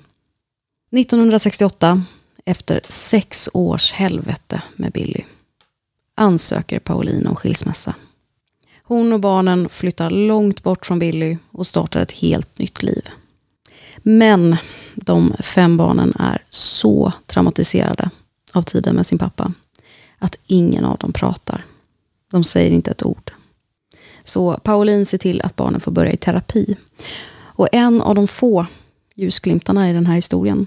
1968, 0.96 2.02
efter 2.44 2.80
sex 2.88 3.48
års 3.52 3.92
helvete 3.92 4.62
med 4.76 4.92
Billy, 4.92 5.24
ansöker 6.14 6.78
Pauline 6.78 7.26
om 7.26 7.36
skilsmässa. 7.36 7.94
Hon 8.82 9.12
och 9.12 9.20
barnen 9.20 9.68
flyttar 9.68 10.10
långt 10.10 10.62
bort 10.62 10.86
från 10.86 10.98
Billy 10.98 11.38
och 11.50 11.66
startar 11.66 12.00
ett 12.00 12.12
helt 12.12 12.58
nytt 12.58 12.82
liv. 12.82 13.08
Men 13.96 14.56
de 14.94 15.34
fem 15.40 15.76
barnen 15.76 16.12
är 16.18 16.42
så 16.50 17.12
traumatiserade 17.26 18.10
av 18.52 18.62
tiden 18.62 18.96
med 18.96 19.06
sin 19.06 19.18
pappa 19.18 19.52
att 20.18 20.38
ingen 20.46 20.84
av 20.84 20.98
dem 20.98 21.12
pratar. 21.12 21.64
De 22.30 22.44
säger 22.44 22.70
inte 22.70 22.90
ett 22.90 23.02
ord. 23.02 23.32
Så 24.24 24.52
Pauline 24.62 25.06
ser 25.06 25.18
till 25.18 25.42
att 25.42 25.56
barnen 25.56 25.80
får 25.80 25.92
börja 25.92 26.12
i 26.12 26.16
terapi. 26.16 26.76
Och 27.32 27.68
en 27.72 28.02
av 28.02 28.14
de 28.14 28.28
få 28.28 28.66
ljusglimtarna 29.14 29.90
i 29.90 29.92
den 29.92 30.06
här 30.06 30.14
historien 30.14 30.66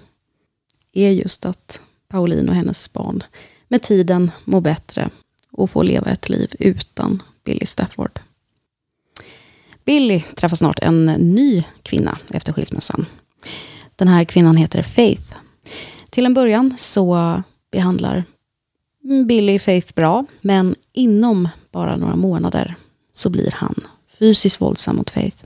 är 0.93 1.09
just 1.09 1.45
att 1.45 1.81
Pauline 2.07 2.49
och 2.49 2.55
hennes 2.55 2.93
barn 2.93 3.23
med 3.67 3.81
tiden 3.81 4.31
mår 4.43 4.61
bättre 4.61 5.09
och 5.51 5.69
får 5.69 5.83
leva 5.83 6.11
ett 6.11 6.29
liv 6.29 6.55
utan 6.59 7.23
Billy 7.43 7.65
Stafford. 7.65 8.19
Billy 9.85 10.23
träffar 10.35 10.55
snart 10.55 10.79
en 10.79 11.05
ny 11.05 11.63
kvinna 11.83 12.17
efter 12.29 12.53
skilsmässan. 12.53 13.05
Den 13.95 14.07
här 14.07 14.23
kvinnan 14.23 14.57
heter 14.57 14.83
Faith. 14.83 15.35
Till 16.09 16.25
en 16.25 16.33
början 16.33 16.75
så 16.77 17.43
behandlar 17.71 18.23
Mm, 19.03 19.27
Billy 19.27 19.59
Faith 19.59 19.93
bra, 19.93 20.25
men 20.41 20.75
inom 20.93 21.49
bara 21.71 21.95
några 21.95 22.15
månader 22.15 22.75
så 23.11 23.29
blir 23.29 23.51
han 23.51 23.75
fysiskt 24.07 24.61
våldsam 24.61 24.95
mot 24.95 25.09
Faith. 25.09 25.45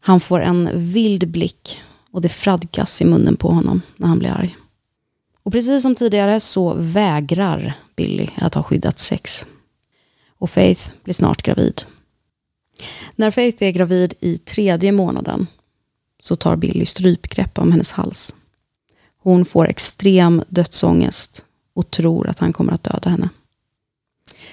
Han 0.00 0.20
får 0.20 0.40
en 0.40 0.70
vild 0.74 1.28
blick 1.28 1.80
och 2.10 2.22
det 2.22 2.28
fradgas 2.28 3.02
i 3.02 3.04
munnen 3.04 3.36
på 3.36 3.48
honom 3.48 3.82
när 3.96 4.08
han 4.08 4.18
blir 4.18 4.30
arg. 4.30 4.56
Och 5.42 5.52
precis 5.52 5.82
som 5.82 5.94
tidigare 5.94 6.40
så 6.40 6.74
vägrar 6.74 7.74
Billy 7.96 8.28
att 8.36 8.54
ha 8.54 8.62
skyddat 8.62 8.98
sex. 8.98 9.46
Och 10.38 10.50
Faith 10.50 10.90
blir 11.04 11.14
snart 11.14 11.42
gravid. 11.42 11.82
När 13.16 13.30
Faith 13.30 13.62
är 13.62 13.70
gravid 13.70 14.14
i 14.20 14.38
tredje 14.38 14.92
månaden 14.92 15.46
så 16.20 16.36
tar 16.36 16.56
Billy 16.56 16.86
strypgrepp 16.86 17.58
om 17.58 17.72
hennes 17.72 17.92
hals. 17.92 18.34
Hon 19.18 19.44
får 19.44 19.66
extrem 19.66 20.42
dödsångest 20.48 21.44
och 21.74 21.90
tror 21.90 22.28
att 22.28 22.38
han 22.38 22.52
kommer 22.52 22.72
att 22.72 22.82
döda 22.84 23.10
henne. 23.10 23.28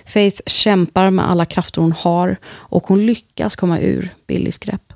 Faith 0.05 0.41
kämpar 0.45 1.09
med 1.09 1.29
alla 1.29 1.45
krafter 1.45 1.81
hon 1.81 1.91
har 1.91 2.37
och 2.45 2.87
hon 2.87 3.05
lyckas 3.05 3.55
komma 3.55 3.79
ur 3.79 4.13
Billys 4.27 4.57
grepp. 4.57 4.93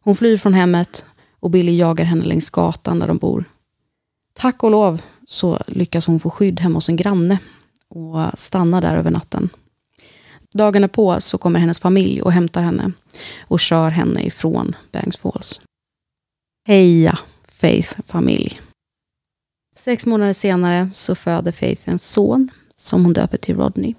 Hon 0.00 0.16
flyr 0.16 0.36
från 0.36 0.54
hemmet 0.54 1.04
och 1.40 1.50
Billy 1.50 1.76
jagar 1.76 2.04
henne 2.04 2.24
längs 2.24 2.50
gatan 2.50 2.98
där 2.98 3.08
de 3.08 3.18
bor. 3.18 3.44
Tack 4.32 4.62
och 4.62 4.70
lov 4.70 5.02
så 5.28 5.58
lyckas 5.66 6.06
hon 6.06 6.20
få 6.20 6.30
skydd 6.30 6.60
hemma 6.60 6.74
hos 6.74 6.88
en 6.88 6.96
granne 6.96 7.38
och 7.88 8.38
stanna 8.38 8.80
där 8.80 8.96
över 8.96 9.10
natten. 9.10 9.48
Dagen 10.54 10.88
på 10.88 11.20
så 11.20 11.38
kommer 11.38 11.60
hennes 11.60 11.80
familj 11.80 12.22
och 12.22 12.32
hämtar 12.32 12.62
henne 12.62 12.92
och 13.40 13.60
kör 13.60 13.90
henne 13.90 14.22
ifrån 14.22 14.76
Bangs 14.92 15.16
Falls. 15.16 15.60
Heja 16.66 17.18
Faith 17.48 18.00
familj. 18.06 18.60
Sex 19.76 20.06
månader 20.06 20.32
senare 20.32 20.90
så 20.92 21.14
föder 21.14 21.52
Faith 21.52 21.82
en 21.84 21.98
son 21.98 22.48
som 22.76 23.04
hon 23.04 23.12
döper 23.12 23.36
till 23.36 23.56
Rodney. 23.56 23.94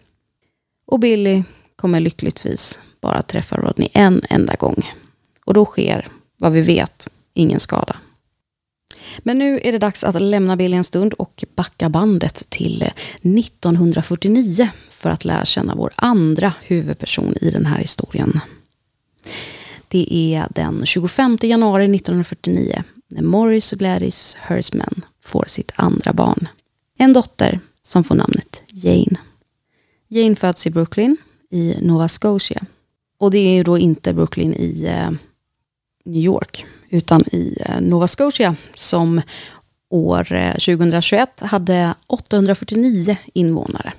Och 0.86 1.00
Billy 1.00 1.44
kommer 1.76 2.00
lyckligtvis 2.00 2.80
bara 3.02 3.22
träffa 3.22 3.58
Rodney 3.58 3.90
en 3.94 4.22
enda 4.30 4.56
gång. 4.56 4.92
Och 5.46 5.54
då 5.54 5.66
sker, 5.66 6.08
vad 6.38 6.52
vi 6.52 6.62
vet, 6.62 7.08
ingen 7.34 7.60
skada. 7.60 7.96
Men 9.20 9.38
nu 9.38 9.60
är 9.64 9.72
det 9.72 9.78
dags 9.78 10.04
att 10.04 10.22
lämna 10.22 10.58
Billy 10.58 10.78
en 10.78 10.84
stund 10.84 11.14
och 11.14 11.44
backa 11.56 11.90
bandet 11.90 12.50
till 12.50 12.84
1949 13.22 14.70
för 14.90 15.10
att 15.10 15.26
lära 15.26 15.46
känna 15.46 15.76
vår 15.76 15.92
andra 15.96 16.54
huvudperson 16.62 17.36
i 17.42 17.52
den 17.52 17.66
här 17.66 17.78
historien. 17.78 18.40
Det 19.88 20.08
är 20.36 20.48
den 20.50 20.86
25 20.86 21.38
januari 21.42 21.96
1949 21.96 22.84
när 23.12 23.22
Morris 23.22 23.74
och 23.74 23.80
Gladys 23.80 24.38
Hersman 24.40 25.02
får 25.22 25.46
sitt 25.48 25.72
andra 25.76 26.14
barn. 26.14 26.48
En 26.98 27.14
dotter 27.14 27.60
som 27.82 28.04
får 28.04 28.16
namnet 28.16 28.62
Jane. 28.68 29.18
Jane 30.08 30.36
föds 30.36 30.68
i 30.68 30.70
Brooklyn 30.70 31.18
i 31.50 31.76
Nova 31.82 32.08
Scotia. 32.08 32.66
Och 33.20 33.32
det 33.32 33.38
är 33.38 33.54
ju 33.54 33.64
då 33.64 33.78
inte 33.78 34.14
Brooklyn 34.14 34.54
i 34.54 34.86
eh, 34.86 35.12
New 36.06 36.24
York, 36.24 36.66
utan 36.90 37.22
i 37.32 37.58
eh, 37.60 37.82
Nova 37.82 38.08
Scotia 38.08 38.56
som 38.76 39.22
år 39.90 40.34
eh, 40.34 40.54
2021 40.54 41.40
hade 41.40 41.96
849 42.08 43.18
invånare. 43.34 43.94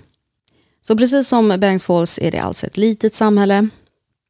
Så 0.82 0.96
precis 0.96 1.28
som 1.28 1.48
Bangs 1.58 1.84
Falls 1.84 2.18
är 2.18 2.30
det 2.30 2.38
alltså 2.38 2.66
ett 2.66 2.76
litet 2.76 3.14
samhälle. 3.14 3.68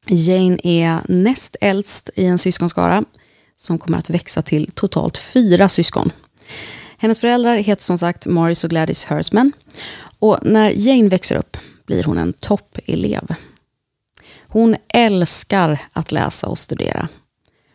Jane 0.07 0.57
är 0.63 0.99
näst 1.07 1.55
äldst 1.61 2.09
i 2.15 2.25
en 2.25 2.37
syskonskara 2.37 3.03
som 3.57 3.77
kommer 3.77 3.97
att 3.97 4.09
växa 4.09 4.41
till 4.41 4.71
totalt 4.71 5.17
fyra 5.17 5.69
syskon. 5.69 6.11
Hennes 6.97 7.19
föräldrar 7.19 7.55
heter 7.55 7.83
som 7.83 7.97
sagt 7.97 8.25
Morris 8.25 8.63
och 8.63 8.69
Gladys 8.69 9.03
Hersman. 9.03 9.51
Och 10.19 10.39
när 10.41 10.69
Jane 10.75 11.09
växer 11.09 11.35
upp 11.35 11.57
blir 11.85 12.03
hon 12.03 12.17
en 12.17 12.33
toppelev. 12.33 13.35
Hon 14.47 14.75
älskar 14.87 15.79
att 15.93 16.11
läsa 16.11 16.47
och 16.47 16.59
studera. 16.59 17.07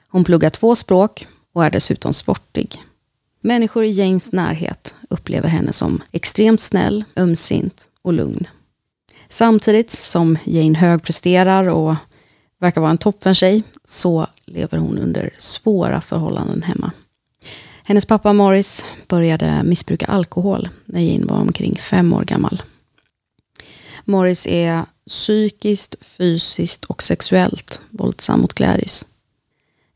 Hon 0.08 0.24
pluggar 0.24 0.50
två 0.50 0.76
språk 0.76 1.26
och 1.52 1.64
är 1.64 1.70
dessutom 1.70 2.14
sportig. 2.14 2.82
Människor 3.40 3.84
i 3.84 3.90
Janes 3.90 4.32
närhet 4.32 4.94
upplever 5.10 5.48
henne 5.48 5.72
som 5.72 6.02
extremt 6.12 6.60
snäll, 6.60 7.04
ömsint 7.16 7.88
och 8.02 8.12
lugn. 8.12 8.46
Samtidigt 9.28 9.90
som 9.90 10.38
Jane 10.44 10.78
högpresterar 10.78 11.68
och 11.68 11.94
verkar 12.58 12.80
vara 12.80 12.90
en 12.90 12.98
toppentjej 12.98 13.62
så 13.84 14.26
lever 14.44 14.78
hon 14.78 14.98
under 14.98 15.30
svåra 15.38 16.00
förhållanden 16.00 16.62
hemma. 16.62 16.92
Hennes 17.82 18.06
pappa 18.06 18.32
Morris 18.32 18.84
började 19.06 19.62
missbruka 19.64 20.06
alkohol 20.06 20.68
när 20.84 21.00
Jane 21.00 21.26
var 21.26 21.36
omkring 21.36 21.78
fem 21.78 22.12
år 22.12 22.24
gammal. 22.24 22.62
Morris 24.04 24.46
är 24.46 24.84
psykiskt, 25.08 25.94
fysiskt 26.00 26.84
och 26.84 27.02
sexuellt 27.02 27.80
våldsam 27.90 28.40
mot 28.40 28.52
Gladys. 28.52 29.06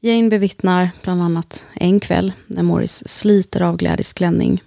Jane 0.00 0.28
bevittnar 0.28 0.90
bland 1.02 1.22
annat 1.22 1.64
en 1.74 2.00
kväll 2.00 2.32
när 2.46 2.62
Morris 2.62 3.08
sliter 3.08 3.60
av 3.60 3.76
Gladys 3.76 4.12
klänning, 4.12 4.62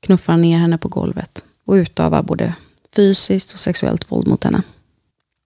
knuffar 0.00 0.36
ner 0.36 0.58
henne 0.58 0.78
på 0.78 0.88
golvet 0.88 1.44
och 1.64 1.74
utövar 1.74 2.22
både 2.22 2.54
fysiskt 2.96 3.52
och 3.52 3.58
sexuellt 3.58 4.12
våld 4.12 4.28
mot 4.28 4.44
henne. 4.44 4.62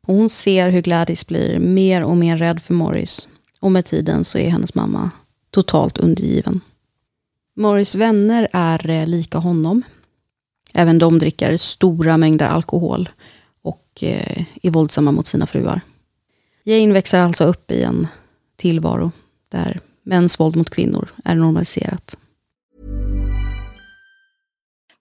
Och 0.06 0.14
hon 0.14 0.28
ser 0.28 0.70
hur 0.70 0.82
Gladys 0.82 1.26
blir 1.26 1.58
mer 1.58 2.04
och 2.04 2.16
mer 2.16 2.36
rädd 2.36 2.62
för 2.62 2.74
Morris 2.74 3.28
och 3.60 3.72
med 3.72 3.84
tiden 3.84 4.24
så 4.24 4.38
är 4.38 4.50
hennes 4.50 4.74
mamma 4.74 5.10
totalt 5.50 5.98
undergiven. 5.98 6.60
Morris 7.56 7.94
vänner 7.94 8.48
är 8.52 8.90
eh, 8.90 9.06
lika 9.06 9.38
honom. 9.38 9.82
Även 10.74 10.98
de 10.98 11.18
dricker 11.18 11.56
stora 11.56 12.16
mängder 12.16 12.46
alkohol 12.46 13.08
och 13.62 13.88
eh, 14.02 14.44
är 14.62 14.70
våldsamma 14.70 15.12
mot 15.12 15.26
sina 15.26 15.46
fruar. 15.46 15.80
Jane 16.64 16.92
växer 16.92 17.20
alltså 17.20 17.44
upp 17.44 17.70
i 17.70 17.82
en 17.82 18.06
tillvaro 18.56 19.12
där 19.48 19.80
mäns 20.02 20.40
våld 20.40 20.56
mot 20.56 20.70
kvinnor 20.70 21.08
är 21.24 21.34
normaliserat. 21.34 22.16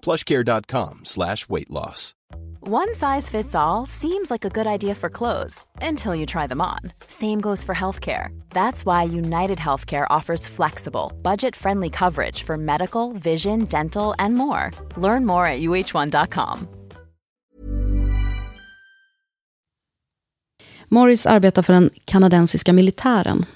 plushcare.com 0.00 1.00
slash 1.04 1.48
weight 1.48 1.70
loss. 1.70 2.14
One 2.68 2.94
size 2.94 3.28
fits 3.28 3.54
all 3.54 3.86
seems 3.86 4.30
like 4.30 4.44
a 4.44 4.50
good 4.50 4.66
idea 4.66 4.94
for 4.94 5.08
clothes 5.08 5.64
until 5.80 6.14
you 6.14 6.26
try 6.26 6.46
them 6.46 6.60
on. 6.60 6.92
Same 7.06 7.40
goes 7.40 7.64
for 7.64 7.74
healthcare. 7.74 8.28
That's 8.50 8.84
why 8.84 9.04
United 9.04 9.58
Healthcare 9.58 10.06
offers 10.10 10.46
flexible, 10.46 11.12
budget 11.22 11.56
friendly 11.56 11.90
coverage 11.90 12.42
for 12.42 12.56
medical, 12.58 13.12
vision, 13.12 13.64
dental, 13.64 14.14
and 14.18 14.34
more. 14.34 14.70
Learn 14.96 15.26
more 15.26 15.46
at 15.46 15.60
uh1.com. 15.60 16.68
Morris 20.88 21.26
arbetar 21.26 21.62
för 21.62 21.72
den 21.72 21.90
kanadensiska 22.04 22.72
militären 22.72 23.46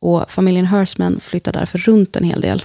och 0.00 0.30
familjen 0.30 0.66
Hersman 0.66 1.20
flyttar 1.20 1.52
därför 1.52 1.78
runt 1.78 2.16
en 2.16 2.24
hel 2.24 2.40
del. 2.40 2.64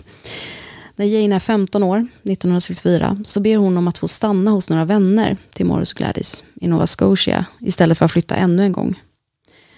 När 0.99 1.05
Jane 1.05 1.35
är 1.35 1.39
15 1.39 1.83
år, 1.83 1.97
1964, 1.97 3.17
så 3.23 3.39
ber 3.39 3.57
hon 3.57 3.77
om 3.77 3.87
att 3.87 3.97
få 3.97 4.07
stanna 4.07 4.51
hos 4.51 4.69
några 4.69 4.85
vänner 4.85 5.37
till 5.49 5.65
Morris 5.65 5.93
Gladys 5.93 6.43
i 6.55 6.67
Nova 6.67 6.87
Scotia 6.87 7.45
istället 7.59 7.97
för 7.97 8.05
att 8.05 8.11
flytta 8.11 8.35
ännu 8.35 8.63
en 8.63 8.71
gång. 8.71 9.01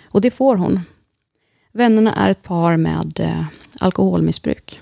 Och 0.04 0.22
det 0.22 0.32
får 0.32 0.56
hon. 0.56 0.80
Vännerna 1.72 2.14
är 2.14 2.30
ett 2.30 2.44
par 2.44 2.78
med 2.78 3.20
eh, 3.20 3.46
alkoholmissbruk. 3.80 4.80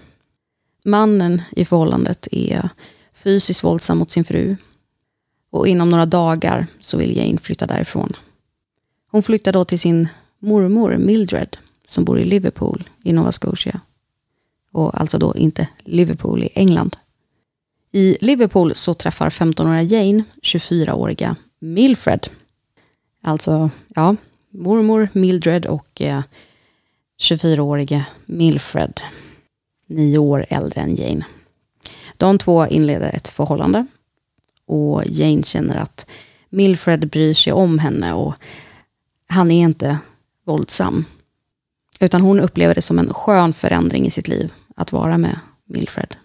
Mannen 0.83 1.41
i 1.51 1.65
förhållandet 1.65 2.27
är 2.31 2.69
fysiskt 3.13 3.63
våldsam 3.63 3.97
mot 3.97 4.11
sin 4.11 4.23
fru. 4.23 4.55
Och 5.51 5.67
inom 5.67 5.89
några 5.89 6.05
dagar 6.05 6.67
så 6.79 6.97
vill 6.97 7.17
Jane 7.17 7.37
flytta 7.37 7.67
därifrån. 7.67 8.13
Hon 9.11 9.23
flyttar 9.23 9.53
då 9.53 9.65
till 9.65 9.79
sin 9.79 10.07
mormor 10.39 10.97
Mildred 10.97 11.57
som 11.85 12.05
bor 12.05 12.19
i 12.19 12.23
Liverpool 12.23 12.89
i 13.03 13.13
Nova 13.13 13.31
Scotia 13.31 13.81
och 14.71 15.01
alltså 15.01 15.17
då 15.17 15.35
inte 15.35 15.67
Liverpool 15.83 16.43
i 16.43 16.49
England. 16.55 16.97
I 17.91 18.17
Liverpool 18.21 18.75
så 18.75 18.93
träffar 18.93 19.29
15-åriga 19.29 19.81
Jane 19.81 20.23
24-åriga 20.41 21.35
Milfred. 21.59 22.27
Alltså, 23.23 23.69
ja, 23.87 24.15
mormor 24.49 25.09
Mildred 25.13 25.65
och 25.65 26.01
eh, 26.01 26.21
24-årige 27.21 28.05
Milfred. 28.25 29.01
Nio 29.87 30.17
år 30.17 30.45
äldre 30.49 30.81
än 30.81 30.95
Jane. 30.95 31.25
De 32.17 32.37
två 32.37 32.67
inleder 32.67 33.09
ett 33.15 33.27
förhållande. 33.27 33.85
Och 34.65 35.03
Jane 35.05 35.43
känner 35.43 35.75
att 35.75 36.09
Milfred 36.49 37.09
bryr 37.09 37.33
sig 37.33 37.53
om 37.53 37.79
henne 37.79 38.13
och 38.13 38.33
han 39.27 39.51
är 39.51 39.61
inte 39.61 39.97
våldsam. 40.45 41.05
Utan 41.99 42.21
hon 42.21 42.39
upplever 42.39 42.75
det 42.75 42.81
som 42.81 42.99
en 42.99 43.13
skön 43.13 43.53
förändring 43.53 44.07
i 44.07 44.11
sitt 44.11 44.27
liv 44.27 44.53
att 44.79 44.91
vara 44.91 45.17
med 45.17 45.39
Milfred. 45.65 46.15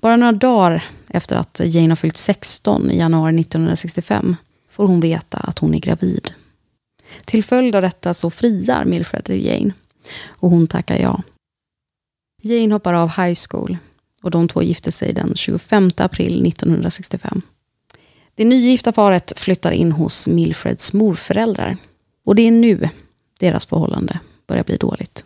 Bara 0.00 0.16
några 0.16 0.32
dagar 0.32 0.84
efter 1.08 1.36
att 1.36 1.60
Jane 1.64 1.88
har 1.88 1.96
fyllt 1.96 2.16
16 2.16 2.90
i 2.90 2.98
januari 2.98 3.40
1965 3.40 4.36
får 4.70 4.86
hon 4.86 5.00
veta 5.00 5.38
att 5.38 5.58
hon 5.58 5.74
är 5.74 5.78
gravid. 5.78 6.30
Till 7.24 7.44
följd 7.44 7.74
av 7.74 7.82
detta 7.82 8.14
så 8.14 8.30
friar 8.30 8.84
Milfred 8.84 9.28
Jane 9.28 9.72
och 10.26 10.50
hon 10.50 10.66
tackar 10.66 10.98
ja. 10.98 11.22
Jane 12.42 12.74
hoppar 12.74 12.94
av 12.94 13.08
high 13.08 13.38
school 13.48 13.76
och 14.22 14.30
de 14.30 14.48
två 14.48 14.62
gifter 14.62 14.90
sig 14.90 15.12
den 15.12 15.36
25 15.36 15.90
april 15.96 16.46
1965. 16.46 17.42
Det 18.34 18.44
nygifta 18.44 18.92
paret 18.92 19.32
flyttar 19.36 19.72
in 19.72 19.92
hos 19.92 20.28
Milfreds 20.28 20.92
morföräldrar 20.92 21.76
och 22.24 22.34
det 22.34 22.42
är 22.42 22.50
nu 22.50 22.88
deras 23.38 23.66
förhållande 23.66 24.20
börjar 24.46 24.64
bli 24.64 24.76
dåligt. 24.76 25.24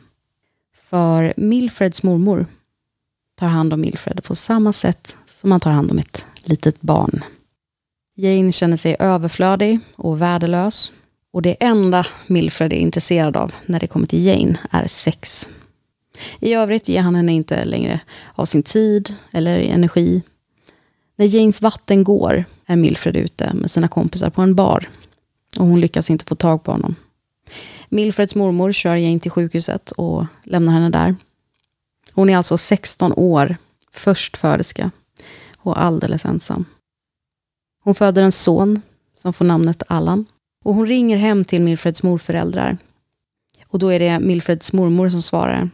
För 0.95 1.35
Milfreds 1.37 2.03
mormor 2.03 2.47
tar 3.37 3.47
hand 3.47 3.73
om 3.73 3.81
Milfred 3.81 4.25
på 4.25 4.35
samma 4.35 4.73
sätt 4.73 5.17
som 5.27 5.51
man 5.51 5.61
tar 5.61 5.71
hand 5.71 5.91
om 5.91 5.99
ett 5.99 6.27
litet 6.37 6.81
barn. 6.81 7.25
Jane 8.17 8.53
känner 8.53 8.77
sig 8.77 8.97
överflödig 8.99 9.81
och 9.97 10.23
värdelös. 10.23 10.93
Och 11.33 11.43
det 11.43 11.57
enda 11.61 12.07
Milfred 12.27 12.73
är 12.73 12.77
intresserad 12.77 13.37
av 13.37 13.53
när 13.67 13.81
det 13.81 13.87
kommer 13.87 14.07
till 14.07 14.25
Jane 14.25 14.59
är 14.71 14.87
sex. 14.87 15.49
I 16.41 16.55
övrigt 16.55 16.89
ger 16.89 17.01
han 17.01 17.15
henne 17.15 17.33
inte 17.33 17.65
längre 17.65 18.01
av 18.35 18.45
sin 18.45 18.63
tid 18.63 19.15
eller 19.31 19.59
energi. 19.59 20.23
När 21.17 21.27
Janes 21.27 21.63
vatten 21.63 22.05
går 22.05 22.45
är 22.67 22.77
Milfred 22.77 23.17
ute 23.17 23.55
med 23.55 23.71
sina 23.71 23.89
kompisar 23.89 24.31
på 24.31 24.43
en 24.43 24.55
bar. 24.55 24.89
Och 25.59 25.67
hon 25.67 25.81
lyckas 25.81 26.11
inte 26.11 26.25
få 26.25 26.35
tag 26.35 26.63
på 26.63 26.73
honom. 26.73 26.95
Milfreds 27.89 28.35
mormor 28.35 28.73
kör 28.73 28.97
Jane 28.97 29.21
till 29.21 29.31
sjukhuset 29.31 29.93
och 29.93 30.27
lämnar 30.45 30.73
henne 30.73 30.91
där. 30.91 31.17
Hon 32.13 32.31
är 32.31 32.37
alltså 32.37 32.59
16 32.59 33.13
år, 33.13 33.57
förstföderska 33.93 34.91
och 35.57 35.83
alldeles 35.83 36.25
ensam. 36.25 36.65
Hon 37.85 37.95
föder 37.95 38.23
en 38.23 38.33
son 38.33 38.83
som 39.15 39.33
får 39.33 39.45
namnet 39.45 39.83
Allan 39.89 40.27
Och 40.65 40.75
hon 40.75 40.87
ringer 40.87 41.17
hem 41.17 41.45
till 41.45 41.63
Milfreds 41.63 42.03
morföräldrar. 42.03 42.79
Och 43.69 43.79
då 43.79 43.89
är 43.89 43.99
det 43.99 44.21
Milfreds 44.21 44.73
mormor 44.73 45.09
som 45.09 45.23
svarar. 45.23 45.71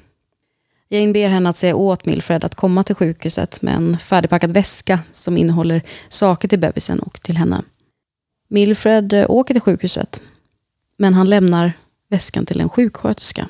Jane 0.89 1.13
ber 1.13 1.29
henne 1.29 1.49
att 1.49 1.57
säga 1.57 1.77
åt 1.77 2.07
Milfred 2.07 2.45
att 2.45 2.55
komma 2.55 2.83
till 2.83 2.95
sjukhuset 2.95 3.63
med 3.63 3.75
en 3.75 3.99
färdigpackad 3.99 4.51
väska 4.51 4.99
som 5.13 5.37
innehåller 5.37 5.83
saker 6.09 6.49
till 6.49 6.59
bebisen 6.59 7.01
och 7.01 7.23
till 7.23 7.37
henne. 7.37 7.63
Milfred 8.49 9.25
åker 9.29 9.55
till 9.55 9.61
sjukhuset, 9.61 10.23
men 11.01 11.15
han 11.15 11.29
lämnar 11.29 11.73
väskan 12.09 12.47
till 12.47 12.61
en 12.61 12.69
sjuksköterska. 12.69 13.49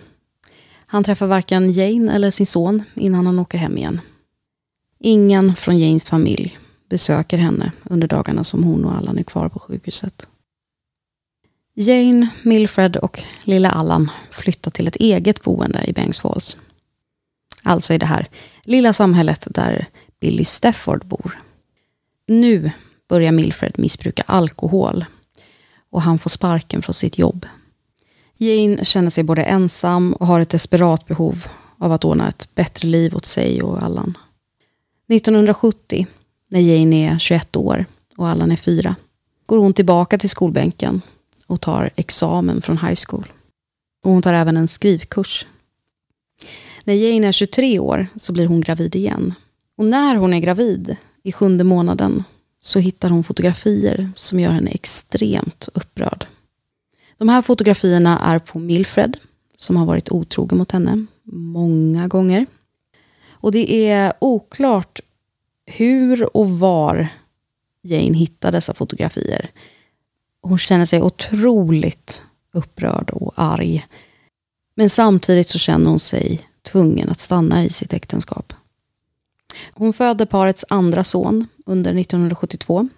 Han 0.87 1.05
träffar 1.05 1.27
varken 1.27 1.73
Jane 1.73 2.13
eller 2.13 2.31
sin 2.31 2.47
son 2.47 2.83
innan 2.95 3.27
han 3.27 3.39
åker 3.39 3.59
hem 3.59 3.79
igen. 3.79 4.01
Ingen 4.99 5.57
från 5.57 5.79
Janes 5.79 6.05
familj 6.05 6.59
besöker 6.89 7.39
henne 7.39 7.73
under 7.85 8.09
dagarna 8.09 8.45
som 8.45 8.65
hon 8.65 8.85
och 8.85 8.95
Allan 8.95 9.19
är 9.19 9.23
kvar 9.23 9.49
på 9.49 9.59
sjukhuset. 9.59 10.27
Jane, 11.75 12.29
Milfred 12.43 12.97
och 12.97 13.21
lilla 13.45 13.71
Allan 13.71 14.11
flyttar 14.31 14.71
till 14.71 14.89
ett 14.89 14.97
eget 14.97 15.43
boende 15.43 15.85
i 15.87 15.93
Banks 15.93 16.21
Falls. 16.21 16.57
Alltså 17.63 17.95
i 17.95 17.99
det 17.99 18.07
här 18.07 18.29
lilla 18.63 18.93
samhället 18.93 19.49
där 19.51 19.87
Billy 20.21 20.45
Stafford 20.45 21.07
bor. 21.07 21.39
Nu 22.27 22.71
börjar 23.09 23.33
Milfred 23.33 23.79
missbruka 23.79 24.23
alkohol 24.27 25.05
och 25.91 26.03
han 26.03 26.19
får 26.19 26.31
sparken 26.31 26.83
från 26.83 26.95
sitt 26.95 27.19
jobb. 27.19 27.47
Jane 28.37 28.85
känner 28.85 29.11
sig 29.11 29.25
både 29.25 29.43
ensam 29.43 30.13
och 30.13 30.27
har 30.27 30.41
ett 30.41 30.51
desperat 30.51 31.07
behov 31.07 31.47
av 31.79 31.93
att 31.93 32.05
ordna 32.05 32.29
ett 32.29 32.49
bättre 32.55 32.89
liv 32.89 33.17
åt 33.17 33.27
sig 33.27 33.63
och 33.63 33.83
Allan. 33.83 34.19
1970, 35.09 36.07
när 36.49 36.61
Jane 36.61 36.97
är 36.97 37.19
21 37.19 37.57
år 37.57 37.85
och 38.17 38.29
Allan 38.29 38.53
är 38.53 38.57
4, 38.57 38.97
går 39.47 39.59
hon 39.59 39.73
tillbaka 39.73 40.19
till 40.19 40.31
skolbänken 40.31 41.03
och 41.47 41.61
tar 41.61 41.91
examen 41.97 42.63
från 42.63 42.79
high 42.79 42.99
school. 43.07 43.33
Och 44.05 44.11
hon 44.11 44.23
tar 44.23 44.33
även 44.33 44.57
en 44.57 44.69
skrivkurs. 44.69 45.47
När 46.85 46.95
Jane 46.95 47.27
är 47.27 47.33
23 47.33 47.79
år 47.79 48.07
så 48.17 48.33
blir 48.33 48.47
hon 48.47 48.61
gravid 48.61 48.97
igen. 48.97 49.35
Och 49.77 49.85
när 49.85 50.15
hon 50.15 50.35
är 50.35 50.41
gravid, 50.41 50.97
i 51.23 51.33
sjunde 51.33 51.65
månaden, 51.65 52.25
så 52.61 52.79
hittar 52.79 53.11
hon 53.11 53.25
fotografier 53.25 54.11
som 54.17 54.41
gör 54.41 54.51
henne 54.51 54.71
extremt 54.71 55.69
upprörd. 55.75 56.27
De 57.19 57.29
här 57.29 57.43
fotografierna 57.43 58.19
är 58.19 58.39
på 58.39 58.59
Milfred, 58.59 59.17
som 59.57 59.77
har 59.77 59.87
varit 59.87 60.11
otrogen 60.11 60.59
mot 60.59 60.73
henne 60.73 61.07
många 61.33 62.09
gånger. 62.09 62.47
Och 63.31 63.53
det 63.53 63.91
är 63.91 64.13
oklart 64.19 65.01
hur 65.67 66.37
och 66.37 66.51
var 66.51 67.09
Jane 67.83 68.19
hittar 68.19 68.53
dessa 68.53 68.75
fotografier. 68.75 69.51
Hon 70.43 70.59
känner 70.59 70.87
sig 70.87 71.03
otroligt 71.03 72.23
upprörd 72.53 73.11
och 73.11 73.33
arg. 73.37 73.87
Men 74.75 74.91
samtidigt 74.91 75.49
så 75.49 75.59
känner 75.59 75.91
hon 75.91 76.01
sig 76.01 76.49
tvungen 76.63 77.09
att 77.09 77.21
stanna 77.21 77.65
i 77.65 77.71
sitt 77.71 77.93
äktenskap. 77.93 78.53
Hon 79.73 79.93
föder 79.93 80.27
parets 80.27 80.65
andra 80.69 81.05
son 81.05 81.47
under 81.67 81.91
1972. 81.91 82.89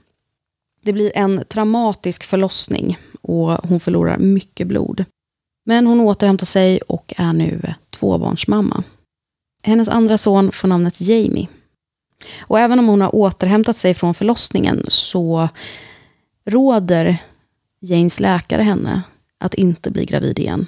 Det 0.83 0.93
blir 0.93 1.13
en 1.15 1.45
traumatisk 1.49 2.25
förlossning 2.25 2.99
och 3.21 3.53
hon 3.53 3.81
förlorar 3.81 4.19
mycket 4.19 4.67
blod. 4.67 5.05
Men 5.65 5.87
hon 5.87 6.01
återhämtar 6.01 6.47
sig 6.47 6.81
och 6.81 7.15
är 7.17 7.33
nu 7.33 7.75
tvåbarnsmamma. 7.91 8.85
Hennes 9.63 9.89
andra 9.89 10.19
son 10.19 10.53
får 10.53 10.69
namnet 10.69 11.01
Jamie. 11.01 11.49
Och 12.39 12.59
även 12.59 12.79
om 12.79 12.89
hon 12.89 13.01
har 13.01 13.15
återhämtat 13.15 13.77
sig 13.77 13.95
från 13.95 14.15
förlossningen 14.15 14.87
så 14.89 15.49
råder 16.45 17.19
Janes 17.81 18.21
läkare 18.21 18.63
henne 18.63 19.03
att 19.39 19.55
inte 19.55 19.91
bli 19.91 20.05
gravid 20.05 20.39
igen. 20.39 20.67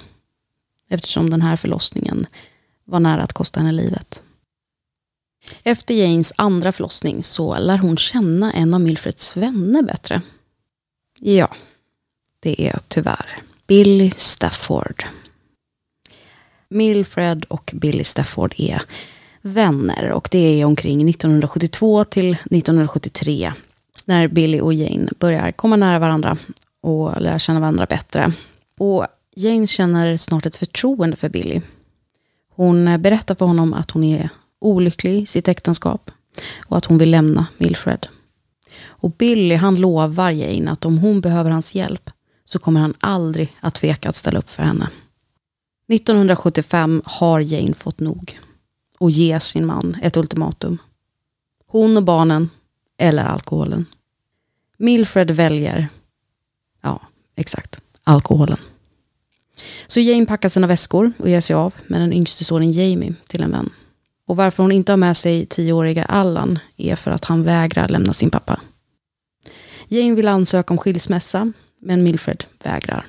Eftersom 0.89 1.29
den 1.29 1.41
här 1.41 1.55
förlossningen 1.55 2.27
var 2.85 2.99
nära 2.99 3.21
att 3.21 3.33
kosta 3.33 3.59
henne 3.59 3.71
livet. 3.71 4.23
Efter 5.63 5.93
Janes 5.93 6.33
andra 6.35 6.71
förlossning 6.71 7.23
så 7.23 7.59
lär 7.59 7.77
hon 7.77 7.97
känna 7.97 8.53
en 8.53 8.73
av 8.73 8.81
Milfreds 8.81 9.37
vänner 9.37 9.81
bättre. 9.81 10.21
Ja, 11.19 11.55
det 12.39 12.67
är 12.67 12.79
tyvärr 12.87 13.41
Billy 13.67 14.11
Stafford. 14.11 15.05
Milfred 16.69 17.45
och 17.45 17.71
Billy 17.73 18.03
Stafford 18.03 18.53
är 18.57 18.81
vänner 19.41 20.11
och 20.11 20.27
det 20.31 20.61
är 20.61 20.65
omkring 20.65 21.09
1972 21.09 22.03
till 22.03 22.33
1973 22.33 23.53
när 24.05 24.27
Billy 24.27 24.59
och 24.59 24.73
Jane 24.73 25.09
börjar 25.19 25.51
komma 25.51 25.75
nära 25.75 25.99
varandra 25.99 26.37
och 26.81 27.21
lära 27.21 27.39
känna 27.39 27.59
varandra 27.59 27.85
bättre. 27.85 28.33
Och 28.79 29.07
Jane 29.35 29.67
känner 29.67 30.17
snart 30.17 30.45
ett 30.45 30.55
förtroende 30.55 31.15
för 31.15 31.29
Billy. 31.29 31.61
Hon 32.55 33.01
berättar 33.01 33.35
för 33.35 33.45
honom 33.45 33.73
att 33.73 33.91
hon 33.91 34.03
är 34.03 34.29
olycklig 34.65 35.21
i 35.21 35.25
sitt 35.25 35.47
äktenskap 35.47 36.11
och 36.65 36.77
att 36.77 36.85
hon 36.85 36.97
vill 36.97 37.11
lämna 37.11 37.45
Milfred. 37.57 38.07
Och 38.83 39.11
Billy 39.11 39.55
han 39.55 39.75
lovar 39.75 40.31
Jane 40.31 40.71
att 40.71 40.85
om 40.85 40.97
hon 40.97 41.21
behöver 41.21 41.51
hans 41.51 41.75
hjälp 41.75 42.09
så 42.45 42.59
kommer 42.59 42.79
han 42.79 42.93
aldrig 42.99 43.55
att 43.59 43.75
tveka 43.75 44.09
att 44.09 44.15
ställa 44.15 44.39
upp 44.39 44.49
för 44.49 44.63
henne. 44.63 44.89
1975 45.87 47.01
har 47.05 47.39
Jane 47.39 47.73
fått 47.73 47.99
nog 47.99 48.39
och 48.97 49.11
ger 49.11 49.39
sin 49.39 49.65
man 49.65 49.97
ett 50.01 50.17
ultimatum. 50.17 50.77
Hon 51.67 51.97
och 51.97 52.03
barnen 52.03 52.49
eller 52.97 53.23
alkoholen. 53.23 53.85
Milfred 54.77 55.31
väljer, 55.31 55.87
ja, 56.81 57.01
exakt, 57.35 57.79
alkoholen. 58.03 58.57
Så 59.87 59.99
Jane 59.99 60.25
packar 60.25 60.49
sina 60.49 60.67
väskor 60.67 61.13
och 61.17 61.29
ger 61.29 61.41
sig 61.41 61.55
av 61.55 61.73
med 61.87 62.01
den 62.01 62.13
yngste 62.13 62.45
sonen 62.45 62.71
Jamie 62.71 63.13
till 63.27 63.43
en 63.43 63.51
vän. 63.51 63.69
Och 64.27 64.35
varför 64.35 64.63
hon 64.63 64.71
inte 64.71 64.91
har 64.91 64.97
med 64.97 65.17
sig 65.17 65.45
tioåriga 65.45 66.03
Allan 66.03 66.59
är 66.77 66.95
för 66.95 67.11
att 67.11 67.25
han 67.25 67.43
vägrar 67.43 67.87
lämna 67.87 68.13
sin 68.13 68.29
pappa. 68.29 68.61
Jane 69.87 70.15
vill 70.15 70.27
ansöka 70.27 70.73
om 70.73 70.77
skilsmässa, 70.77 71.53
men 71.81 72.03
Milfred 72.03 72.43
vägrar. 72.63 73.05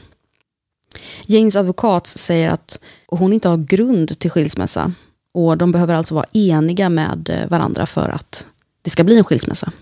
Janes 1.26 1.56
advokat 1.56 2.06
säger 2.06 2.50
att 2.50 2.80
hon 3.06 3.32
inte 3.32 3.48
har 3.48 3.56
grund 3.56 4.18
till 4.18 4.30
skilsmässa 4.30 4.92
och 5.32 5.58
de 5.58 5.72
behöver 5.72 5.94
alltså 5.94 6.14
vara 6.14 6.26
eniga 6.32 6.88
med 6.88 7.46
varandra 7.50 7.86
för 7.86 8.08
att 8.08 8.46
det 8.82 8.90
ska 8.90 9.04
bli 9.04 9.18
en 9.18 9.24
skilsmässa. 9.24 9.72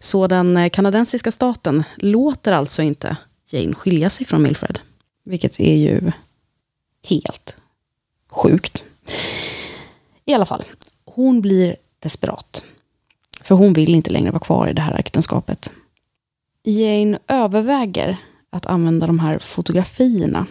Så 0.00 0.26
den 0.26 0.70
kanadensiska 0.70 1.30
staten 1.30 1.84
låter 1.96 2.52
alltså 2.52 2.82
inte 2.82 3.16
Jane 3.50 3.74
skilja 3.74 4.10
sig 4.10 4.26
från 4.26 4.42
Milfred. 4.42 4.78
Vilket 5.24 5.60
är 5.60 5.76
ju 5.76 6.12
helt 7.08 7.56
sjukt. 8.30 8.84
I 10.24 10.34
alla 10.34 10.44
fall, 10.44 10.64
hon 11.04 11.40
blir 11.40 11.76
desperat. 11.98 12.64
För 13.42 13.54
hon 13.54 13.72
vill 13.72 13.94
inte 13.94 14.10
längre 14.10 14.30
vara 14.30 14.40
kvar 14.40 14.68
i 14.68 14.72
det 14.72 14.82
här 14.82 14.98
äktenskapet. 14.98 15.72
Jane 16.62 17.18
överväger 17.28 18.16
att 18.50 18.66
använda 18.66 19.06
de 19.06 19.18
här 19.18 19.38
fotografierna 19.38 20.46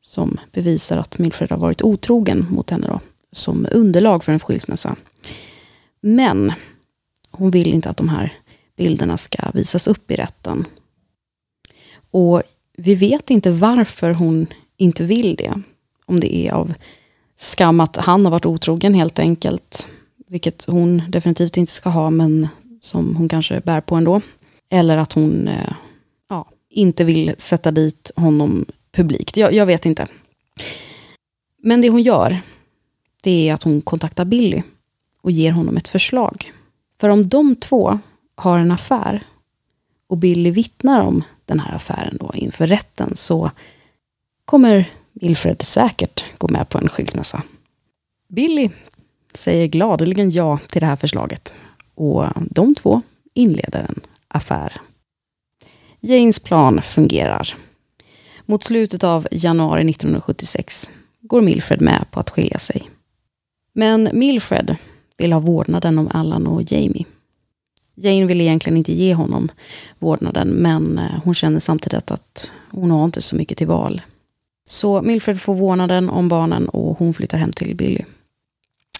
som 0.00 0.40
bevisar 0.52 0.96
att 0.96 1.18
Milfred 1.18 1.50
har 1.50 1.58
varit 1.58 1.82
otrogen 1.82 2.46
mot 2.50 2.70
henne 2.70 2.86
då, 2.86 3.00
som 3.32 3.66
underlag 3.72 4.24
för 4.24 4.32
en 4.32 4.40
skilsmässa. 4.40 4.96
Men 6.00 6.52
hon 7.30 7.50
vill 7.50 7.74
inte 7.74 7.90
att 7.90 7.96
de 7.96 8.08
här 8.08 8.32
bilderna 8.76 9.16
ska 9.16 9.50
visas 9.54 9.86
upp 9.86 10.10
i 10.10 10.16
rätten. 10.16 10.66
Och 12.10 12.42
vi 12.76 12.94
vet 12.94 13.30
inte 13.30 13.50
varför 13.50 14.14
hon 14.14 14.46
inte 14.76 15.04
vill 15.04 15.36
det. 15.36 15.62
Om 16.06 16.20
det 16.20 16.36
är 16.36 16.52
av 16.52 16.74
skam 17.40 17.80
att 17.80 17.96
han 17.96 18.24
har 18.24 18.32
varit 18.32 18.46
otrogen 18.46 18.94
helt 18.94 19.18
enkelt. 19.18 19.88
Vilket 20.26 20.64
hon 20.64 21.02
definitivt 21.08 21.56
inte 21.56 21.72
ska 21.72 21.90
ha, 21.90 22.10
men 22.10 22.48
som 22.80 23.16
hon 23.16 23.28
kanske 23.28 23.60
bär 23.60 23.80
på 23.80 23.94
ändå. 23.94 24.20
Eller 24.70 24.96
att 24.96 25.12
hon 25.12 25.48
eh, 25.48 25.72
ja, 26.28 26.46
inte 26.70 27.04
vill 27.04 27.34
sätta 27.38 27.70
dit 27.70 28.10
honom 28.16 28.66
publikt. 28.92 29.36
Jag, 29.36 29.52
jag 29.52 29.66
vet 29.66 29.86
inte. 29.86 30.06
Men 31.62 31.80
det 31.80 31.88
hon 31.88 32.02
gör, 32.02 32.40
det 33.22 33.48
är 33.48 33.54
att 33.54 33.62
hon 33.62 33.80
kontaktar 33.80 34.24
Billy 34.24 34.62
och 35.22 35.30
ger 35.30 35.52
honom 35.52 35.76
ett 35.76 35.88
förslag. 35.88 36.52
För 37.00 37.08
om 37.08 37.28
de 37.28 37.56
två 37.56 37.98
har 38.34 38.58
en 38.58 38.70
affär 38.70 39.26
och 40.06 40.16
Billy 40.16 40.50
vittnar 40.50 41.00
om 41.00 41.22
den 41.44 41.60
här 41.60 41.74
affären 41.74 42.16
då 42.20 42.32
inför 42.34 42.66
rätten 42.66 43.16
så 43.16 43.50
kommer 44.44 44.90
Wilfred 45.12 45.62
säkert 45.62 46.24
gå 46.38 46.48
med 46.48 46.68
på 46.68 46.78
en 46.78 46.88
skilsmässa. 46.88 47.42
Billy 48.28 48.70
säger 49.34 49.66
gladeligen 49.66 50.30
ja 50.30 50.58
till 50.70 50.80
det 50.80 50.86
här 50.86 50.96
förslaget 50.96 51.54
och 51.94 52.24
de 52.50 52.74
två 52.74 53.02
inleder 53.34 53.86
en 53.88 54.00
affär. 54.28 54.80
Janes 56.00 56.40
plan 56.40 56.82
fungerar. 56.82 57.56
Mot 58.46 58.64
slutet 58.64 59.04
av 59.04 59.26
januari 59.30 59.90
1976 59.90 60.90
går 61.20 61.40
Milfred 61.40 61.80
med 61.80 62.04
på 62.10 62.20
att 62.20 62.30
skilja 62.30 62.58
sig. 62.58 62.90
Men 63.72 64.10
Milfred 64.12 64.76
vill 65.16 65.32
ha 65.32 65.40
vårdnaden 65.40 65.98
om 65.98 66.08
Allan 66.12 66.46
och 66.46 66.72
Jamie. 66.72 67.04
Jane 67.94 68.26
vill 68.26 68.40
egentligen 68.40 68.76
inte 68.76 68.92
ge 68.92 69.14
honom 69.14 69.48
vårdnaden, 69.98 70.48
men 70.48 70.98
eh, 70.98 71.20
hon 71.24 71.34
känner 71.34 71.60
samtidigt 71.60 72.10
att 72.10 72.52
hon 72.70 72.90
har 72.90 73.04
inte 73.04 73.22
så 73.22 73.36
mycket 73.36 73.58
till 73.58 73.66
val. 73.66 74.02
Så 74.70 75.02
Milfred 75.02 75.40
får 75.40 75.54
vårdnaden 75.54 76.08
om 76.08 76.28
barnen 76.28 76.68
och 76.68 76.98
hon 76.98 77.14
flyttar 77.14 77.38
hem 77.38 77.52
till 77.52 77.76
Billy. 77.76 78.04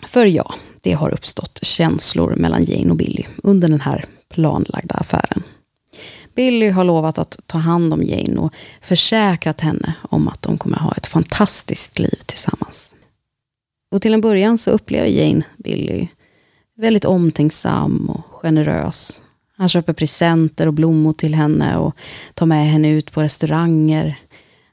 För 0.07 0.27
ja, 0.27 0.55
det 0.81 0.93
har 0.93 1.11
uppstått 1.11 1.59
känslor 1.63 2.35
mellan 2.37 2.65
Jane 2.65 2.91
och 2.91 2.97
Billy 2.97 3.25
under 3.43 3.69
den 3.69 3.81
här 3.81 4.05
planlagda 4.29 4.95
affären. 4.95 5.43
Billy 6.35 6.71
har 6.71 6.85
lovat 6.85 7.19
att 7.19 7.39
ta 7.47 7.59
hand 7.59 7.93
om 7.93 8.03
Jane 8.03 8.41
och 8.41 8.55
försäkrat 8.81 9.61
henne 9.61 9.95
om 10.03 10.29
att 10.29 10.43
de 10.43 10.59
kommer 10.59 10.79
ha 10.79 10.93
ett 10.93 11.07
fantastiskt 11.07 11.99
liv 11.99 12.19
tillsammans. 12.27 12.95
Och 13.91 14.03
till 14.03 14.15
en 14.15 14.21
början 14.21 14.59
så 14.59 14.71
upplever 14.71 15.09
Jane 15.09 15.43
Billy 15.57 16.09
väldigt 16.77 17.05
omtänksam 17.05 18.11
och 18.11 18.25
generös. 18.33 19.21
Han 19.57 19.69
köper 19.69 19.93
presenter 19.93 20.67
och 20.67 20.75
blommor 20.75 21.13
till 21.13 21.35
henne 21.35 21.77
och 21.77 21.97
tar 22.35 22.47
med 22.47 22.67
henne 22.67 22.91
ut 22.91 23.13
på 23.13 23.23
restauranger. 23.23 24.19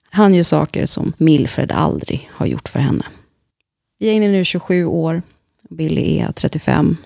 Han 0.09 0.33
gör 0.33 0.43
saker 0.43 0.85
som 0.85 1.13
Milfred 1.17 1.71
aldrig 1.71 2.29
har 2.33 2.45
gjort 2.45 2.69
för 2.69 2.79
henne. 2.79 3.05
Jane 3.99 4.25
är 4.25 4.31
nu 4.31 4.45
27 4.45 4.85
år, 4.85 5.21
Billy 5.69 6.19
är 6.19 6.31
35. 6.31 6.97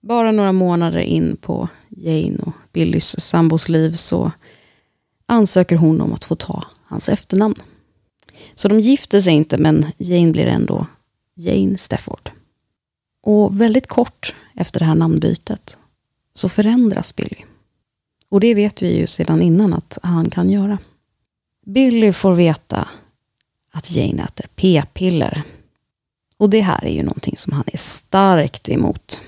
Bara 0.00 0.32
några 0.32 0.52
månader 0.52 1.00
in 1.00 1.36
på 1.36 1.68
Jane 1.88 2.38
och 2.38 2.52
Billys 2.72 3.20
sambos 3.20 3.68
liv 3.68 3.94
så 3.94 4.32
ansöker 5.26 5.76
hon 5.76 6.00
om 6.00 6.12
att 6.12 6.24
få 6.24 6.34
ta 6.34 6.64
hans 6.84 7.08
efternamn. 7.08 7.54
Så 8.54 8.68
de 8.68 8.80
gifter 8.80 9.20
sig 9.20 9.32
inte, 9.32 9.58
men 9.58 9.86
Jane 9.96 10.32
blir 10.32 10.46
ändå 10.46 10.86
Jane 11.34 11.78
Stafford. 11.78 12.30
Och 13.22 13.60
väldigt 13.60 13.86
kort 13.86 14.34
efter 14.54 14.80
det 14.80 14.86
här 14.86 14.94
namnbytet 14.94 15.78
så 16.32 16.48
förändras 16.48 17.16
Billy. 17.16 17.44
Och 18.28 18.40
det 18.40 18.54
vet 18.54 18.82
vi 18.82 18.98
ju 18.98 19.06
sedan 19.06 19.42
innan 19.42 19.74
att 19.74 19.98
han 20.02 20.30
kan 20.30 20.50
göra. 20.50 20.78
Billy 21.66 22.12
får 22.12 22.32
veta 22.32 22.88
att 23.72 23.90
Jane 23.90 24.22
äter 24.22 24.46
p-piller. 24.56 25.42
Och 26.36 26.50
det 26.50 26.60
här 26.60 26.84
är 26.84 26.92
ju 26.92 27.02
någonting 27.02 27.36
som 27.36 27.52
han 27.52 27.64
är 27.66 27.78
starkt 27.78 28.68
emot. 28.68 29.20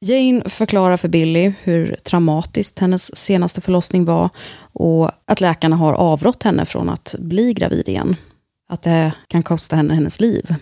Jane 0.00 0.50
förklarar 0.50 0.96
för 0.96 1.08
Billy 1.08 1.52
hur 1.62 1.96
traumatiskt 2.02 2.78
hennes 2.78 3.16
senaste 3.16 3.60
förlossning 3.60 4.04
var 4.04 4.30
och 4.72 5.10
att 5.24 5.40
läkarna 5.40 5.76
har 5.76 5.92
avrått 5.92 6.42
henne 6.42 6.66
från 6.66 6.88
att 6.88 7.14
bli 7.18 7.54
gravid 7.54 7.88
igen. 7.88 8.16
Att 8.68 8.82
det 8.82 9.12
kan 9.28 9.42
kosta 9.42 9.76
henne 9.76 9.94
hennes 9.94 10.20
liv. 10.20 10.54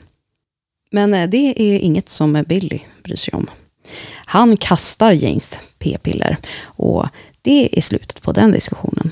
Men 0.90 1.14
eh, 1.14 1.28
det 1.28 1.62
är 1.62 1.78
inget 1.78 2.08
som 2.08 2.44
Billy 2.48 2.80
bryr 3.02 3.16
sig 3.16 3.34
om. 3.34 3.46
Han 4.24 4.56
kastar 4.56 5.12
Janes 5.12 5.58
p-piller 5.78 6.36
och 6.62 7.06
det 7.42 7.78
är 7.78 7.80
slutet 7.80 8.22
på 8.22 8.32
den 8.32 8.52
diskussionen. 8.52 9.10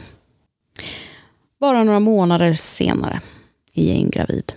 Bara 1.60 1.84
några 1.84 2.00
månader 2.00 2.54
senare 2.54 3.20
är 3.74 3.82
Jane 3.82 4.10
gravid. 4.10 4.52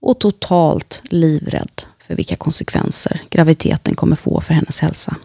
Och 0.00 0.20
totalt 0.20 1.02
livrädd 1.04 1.82
för 1.98 2.14
vilka 2.14 2.36
konsekvenser 2.36 3.20
graviditeten 3.30 3.94
kommer 3.94 4.16
få 4.16 4.40
för 4.40 4.54
hennes 4.54 4.80
hälsa. 4.80 5.16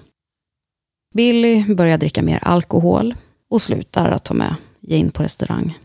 Billy 1.14 1.76
börjar 1.76 1.98
dricka 1.98 2.22
mer 2.22 2.40
alkohol 2.42 3.16
och 3.50 3.62
slutar 3.62 4.12
att 4.12 4.24
ta 4.24 4.34
med 4.34 4.56
Jane 4.82 5.12
på 5.12 5.24
restaurang. 5.24 5.78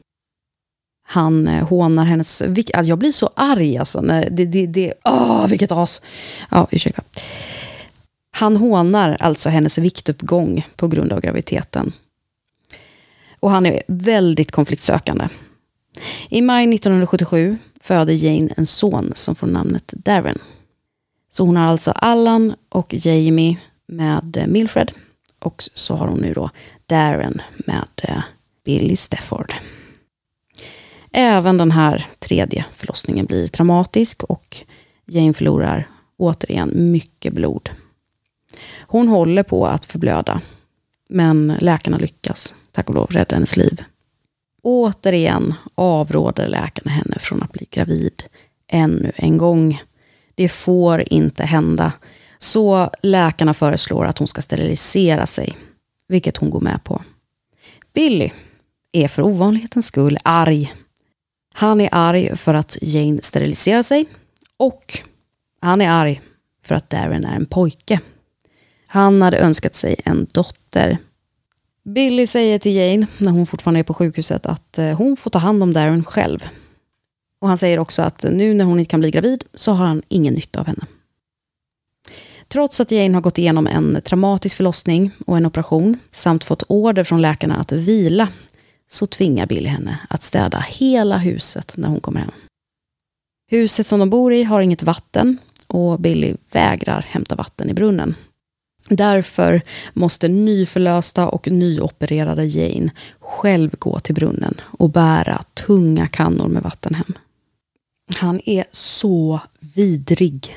Han 1.09 1.49
eh, 1.49 1.69
hånar 1.69 2.05
hennes... 2.05 2.43
Alltså 2.43 2.83
jag 2.83 2.99
blir 2.99 3.13
så 3.13 3.31
arg 3.37 3.79
alltså. 3.79 4.01
Det, 4.01 4.45
det, 4.45 4.67
det, 4.67 4.95
åh, 5.05 5.47
vilket 5.49 5.73
as! 5.73 6.03
Ja, 6.51 6.69
ursäkta. 6.71 7.03
Han 8.31 8.57
hånar 8.57 9.17
alltså 9.21 9.49
hennes 9.49 9.79
viktuppgång 9.79 10.67
på 10.77 10.89
grund 10.89 11.13
av 11.13 11.21
graviditeten. 11.21 11.93
Och 13.43 13.51
han 13.51 13.67
är 13.67 13.83
väldigt 13.87 14.51
konfliktsökande. 14.51 15.29
I 16.29 16.43
maj 16.43 16.75
1977 16.75 17.59
föder 17.81 18.13
Jane 18.13 18.55
en 18.57 18.67
son 18.67 19.13
som 19.15 19.35
får 19.35 19.47
namnet 19.47 19.93
Darren. 19.97 20.39
Så 21.31 21.45
hon 21.45 21.57
har 21.57 21.65
alltså 21.65 21.91
Allan 21.91 22.55
och 22.69 22.95
Jamie 22.95 23.57
med 23.87 24.37
eh, 24.37 24.47
Milfred. 24.47 24.93
Och 25.39 25.65
så 25.75 25.95
har 25.95 26.07
hon 26.09 26.21
nu 26.21 26.33
då 26.33 26.51
Darren 26.87 27.43
med 27.67 27.89
eh, 28.03 28.23
Billy 28.65 28.97
Stafford. 28.97 29.55
Även 31.13 31.57
den 31.57 31.71
här 31.71 32.07
tredje 32.19 32.65
förlossningen 32.75 33.27
blir 33.27 33.49
traumatisk 33.49 34.23
och 34.23 34.57
Jane 35.07 35.33
förlorar 35.33 35.89
återigen 36.17 36.93
mycket 36.93 37.33
blod. 37.33 37.71
Hon 38.81 39.09
håller 39.09 39.43
på 39.43 39.67
att 39.67 39.87
förblöda, 39.87 40.41
men 41.09 41.57
läkarna 41.61 41.99
lyckas, 41.99 42.55
tack 42.73 42.89
och 42.89 42.95
lov, 42.95 43.11
rädda 43.11 43.37
hennes 43.37 43.57
liv. 43.57 43.83
Återigen 44.63 45.55
avråder 45.75 46.49
läkarna 46.49 46.91
henne 46.91 47.19
från 47.19 47.43
att 47.43 47.53
bli 47.53 47.67
gravid 47.71 48.25
ännu 48.69 49.13
en 49.17 49.39
gång. 49.39 49.83
Det 50.35 50.49
får 50.49 51.03
inte 51.07 51.45
hända. 51.45 51.93
Så 52.39 52.91
läkarna 53.03 53.55
föreslår 53.55 54.05
att 54.05 54.19
hon 54.19 54.29
ska 54.29 54.43
sterilisera 54.43 55.27
sig, 55.27 55.57
vilket 56.09 56.37
hon 56.37 56.51
går 56.51 56.61
med 56.61 56.85
på. 56.85 57.03
Billy 57.95 58.31
är 58.93 59.09
för 59.09 59.23
ovanlighetens 59.23 59.87
skull 59.87 60.19
arg 60.23 60.73
han 61.53 61.81
är 61.81 61.89
arg 61.93 62.37
för 62.37 62.55
att 62.55 62.79
Jane 62.83 63.21
steriliserar 63.23 63.83
sig 63.83 64.07
och 64.57 64.99
han 65.61 65.81
är 65.81 65.91
arg 65.91 66.21
för 66.65 66.75
att 66.75 66.91
Darren 66.91 67.25
är 67.25 67.37
en 67.37 67.47
pojke. 67.47 68.01
Han 68.87 69.23
hade 69.23 69.39
önskat 69.39 69.75
sig 69.75 70.01
en 70.05 70.27
dotter. 70.33 70.99
Billy 71.85 72.27
säger 72.27 72.59
till 72.59 72.75
Jane, 72.77 73.07
när 73.19 73.31
hon 73.31 73.47
fortfarande 73.47 73.81
är 73.81 73.85
på 73.85 73.95
sjukhuset, 73.95 74.47
att 74.47 74.79
eh, 74.79 74.99
hon 74.99 75.17
får 75.17 75.31
ta 75.31 75.39
hand 75.39 75.63
om 75.63 75.73
Darren 75.73 76.05
själv. 76.05 76.49
Och 77.41 77.49
han 77.49 77.59
säger 77.59 77.79
också 77.79 78.03
att 78.03 78.23
nu 78.23 78.55
när 78.55 78.65
hon 78.65 78.79
inte 78.79 78.91
kan 78.91 79.01
bli 79.01 79.11
gravid 79.11 79.45
så 79.55 79.73
har 79.73 79.87
han 79.87 80.03
ingen 80.09 80.35
nytta 80.35 80.61
av 80.61 80.67
henne. 80.67 80.87
Trots 82.49 82.81
att 82.81 82.91
Jane 82.91 83.15
har 83.15 83.21
gått 83.21 83.39
igenom 83.39 83.67
en 83.67 84.01
traumatisk 84.05 84.57
förlossning 84.57 85.11
och 85.27 85.37
en 85.37 85.47
operation 85.47 85.99
samt 86.11 86.45
fått 86.45 86.63
order 86.69 87.05
från 87.05 87.23
läkarna 87.23 87.57
att 87.57 87.73
vila 87.73 88.29
så 88.89 89.07
tvingar 89.07 89.47
Billy 89.47 89.69
henne 89.69 89.99
att 90.09 90.23
städa 90.23 90.65
hela 90.69 91.19
huset 91.19 91.75
när 91.77 91.89
hon 91.89 92.01
kommer 92.01 92.21
hem. 92.21 92.31
Huset 93.51 93.87
som 93.87 93.99
de 94.01 94.11
bor 94.11 94.33
i 94.33 94.45
har 94.45 94.61
inget 94.61 94.83
vatten 94.83 95.39
och 95.67 96.01
Billy 96.01 96.35
vägrar 96.53 97.07
hämta 97.09 97.35
vatten 97.35 97.71
i 97.71 97.75
brunnen. 97.75 98.15
Därför 98.97 99.63
måste 99.93 100.29
nyförlösta 100.29 101.29
och 101.29 101.51
nyopererade 101.51 102.45
Jane 102.45 102.91
själv 103.21 103.75
gå 103.79 103.99
till 103.99 104.15
brunnen 104.15 104.61
och 104.79 104.91
bära 104.91 105.45
tunga 105.67 106.07
kannor 106.07 106.49
med 106.49 106.63
vatten 106.63 106.95
hem. 106.95 107.15
Han 108.17 108.41
är 108.45 108.65
så 108.71 109.41
vidrig. 109.75 110.57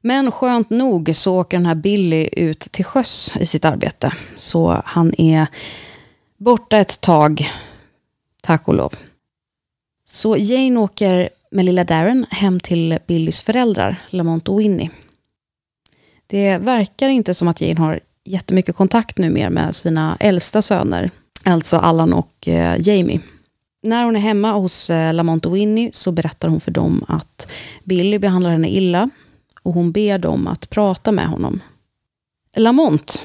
Men 0.00 0.30
skönt 0.30 0.70
nog 0.70 1.10
så 1.14 1.40
åker 1.40 1.56
den 1.56 1.66
här 1.66 1.74
Billy 1.74 2.28
ut 2.32 2.60
till 2.60 2.84
sjöss 2.84 3.32
i 3.40 3.46
sitt 3.46 3.64
arbete. 3.64 4.12
Så 4.36 4.82
han 4.84 5.20
är 5.20 5.46
borta 6.36 6.78
ett 6.78 7.00
tag, 7.00 7.50
tack 8.42 8.68
och 8.68 8.74
lov. 8.74 8.94
Så 10.04 10.36
Jane 10.36 10.80
åker 10.80 11.28
med 11.50 11.64
lilla 11.64 11.84
Darren 11.84 12.26
hem 12.30 12.60
till 12.60 12.98
Billys 13.06 13.40
föräldrar, 13.40 13.96
Lamont 14.10 14.48
och 14.48 14.60
Winnie. 14.60 14.90
Det 16.32 16.58
verkar 16.58 17.08
inte 17.08 17.34
som 17.34 17.48
att 17.48 17.60
Jane 17.60 17.80
har 17.80 18.00
jättemycket 18.24 18.76
kontakt 18.76 19.18
nu 19.18 19.30
mer 19.30 19.50
med 19.50 19.76
sina 19.76 20.16
äldsta 20.20 20.62
söner, 20.62 21.10
alltså 21.44 21.76
Allan 21.76 22.12
och 22.12 22.48
eh, 22.48 22.88
Jamie. 22.88 23.20
När 23.82 24.04
hon 24.04 24.16
är 24.16 24.20
hemma 24.20 24.52
hos 24.52 24.90
eh, 24.90 25.14
Lamont 25.14 25.46
och 25.46 25.56
Winnie 25.56 25.90
så 25.92 26.12
berättar 26.12 26.48
hon 26.48 26.60
för 26.60 26.70
dem 26.70 27.04
att 27.08 27.48
Billy 27.84 28.18
behandlar 28.18 28.50
henne 28.50 28.68
illa 28.68 29.10
och 29.62 29.74
hon 29.74 29.92
ber 29.92 30.18
dem 30.18 30.46
att 30.46 30.70
prata 30.70 31.12
med 31.12 31.26
honom. 31.26 31.60
Lamont, 32.56 33.24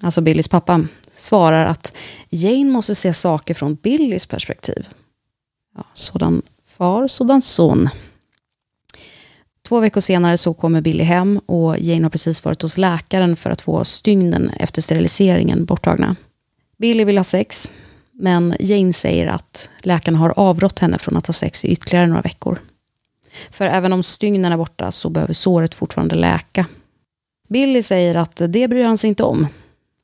alltså 0.00 0.20
Billys 0.20 0.48
pappa, 0.48 0.84
svarar 1.16 1.66
att 1.66 1.92
Jane 2.28 2.70
måste 2.70 2.94
se 2.94 3.14
saker 3.14 3.54
från 3.54 3.74
Billys 3.74 4.26
perspektiv. 4.26 4.88
Ja, 5.76 5.84
sådan 5.94 6.42
far, 6.76 7.08
sådan 7.08 7.42
son. 7.42 7.88
Två 9.68 9.80
veckor 9.80 10.00
senare 10.00 10.38
så 10.38 10.54
kommer 10.54 10.80
Billy 10.80 11.04
hem 11.04 11.40
och 11.46 11.78
Jane 11.78 12.02
har 12.02 12.10
precis 12.10 12.44
varit 12.44 12.62
hos 12.62 12.78
läkaren 12.78 13.36
för 13.36 13.50
att 13.50 13.60
få 13.60 13.84
stygnen 13.84 14.50
efter 14.50 14.82
steriliseringen 14.82 15.64
borttagna. 15.64 16.16
Billy 16.78 17.04
vill 17.04 17.16
ha 17.16 17.24
sex, 17.24 17.70
men 18.12 18.56
Jane 18.60 18.92
säger 18.92 19.26
att 19.26 19.68
läkarna 19.82 20.18
har 20.18 20.34
avrått 20.36 20.78
henne 20.78 20.98
från 20.98 21.16
att 21.16 21.26
ha 21.26 21.32
sex 21.32 21.64
i 21.64 21.68
ytterligare 21.68 22.06
några 22.06 22.22
veckor. 22.22 22.58
För 23.50 23.66
även 23.66 23.92
om 23.92 24.02
stygnen 24.02 24.52
är 24.52 24.56
borta 24.56 24.92
så 24.92 25.10
behöver 25.10 25.34
såret 25.34 25.74
fortfarande 25.74 26.14
läka. 26.14 26.66
Billy 27.48 27.82
säger 27.82 28.14
att 28.14 28.36
det 28.48 28.68
bryr 28.68 28.84
han 28.84 28.98
sig 28.98 29.08
inte 29.08 29.22
om. 29.22 29.46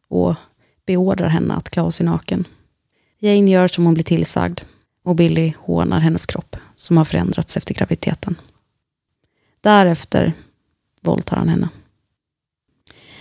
Och 0.09 0.35
beordrar 0.87 1.29
henne 1.29 1.55
att 1.55 1.71
klä 1.71 1.83
av 1.83 1.91
sig 1.91 2.07
naken. 2.07 2.45
Jane 3.19 3.51
gör 3.51 3.69
som 3.69 3.85
hon 3.85 3.95
blir 3.95 4.05
tillsagd 4.05 4.61
och 5.05 5.17
Billy 5.17 5.53
hånar 5.59 6.01
hennes 6.01 6.27
kropp 6.27 6.57
som 6.77 6.97
har 6.97 7.05
förändrats 7.05 7.57
efter 7.57 7.75
graviditeten. 7.75 8.37
Därefter 9.65 10.33
våldtar 11.03 11.37
han 11.37 11.49
henne. 11.49 11.69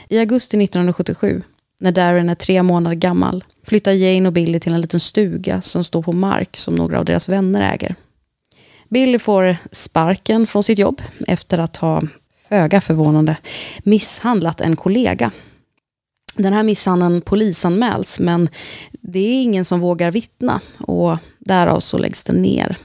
I 0.09 0.19
augusti 0.19 0.63
1977, 0.63 1.43
när 1.79 1.91
Darren 1.91 2.29
är 2.29 2.35
tre 2.35 2.63
månader 2.63 2.95
gammal, 2.95 3.43
flyttar 3.63 3.91
Jane 3.91 4.27
och 4.27 4.33
Billy 4.33 4.59
till 4.59 4.73
en 4.73 4.81
liten 4.81 4.99
stuga 4.99 5.61
som 5.61 5.83
står 5.83 6.01
på 6.01 6.11
mark 6.11 6.57
som 6.57 6.75
några 6.75 6.99
av 6.99 7.05
deras 7.05 7.29
vänner 7.29 7.73
äger. 7.73 7.95
Billy 8.89 9.19
får 9.19 9.57
sparken 9.71 10.47
från 10.47 10.63
sitt 10.63 10.79
jobb 10.79 11.01
efter 11.27 11.57
att 11.57 11.77
ha, 11.77 12.01
föga 12.49 12.81
förvånande, 12.81 13.37
misshandlat 13.79 14.61
en 14.61 14.75
kollega. 14.75 15.31
Den 16.37 16.53
här 16.53 16.63
misshandeln 16.63 17.21
polisanmäls, 17.21 18.19
men 18.19 18.49
det 18.91 19.19
är 19.19 19.43
ingen 19.43 19.65
som 19.65 19.79
vågar 19.79 20.11
vittna 20.11 20.61
och 20.79 21.17
därav 21.39 21.79
så 21.79 21.97
läggs 21.97 22.23
den 22.23 22.41
ner. 22.41 22.77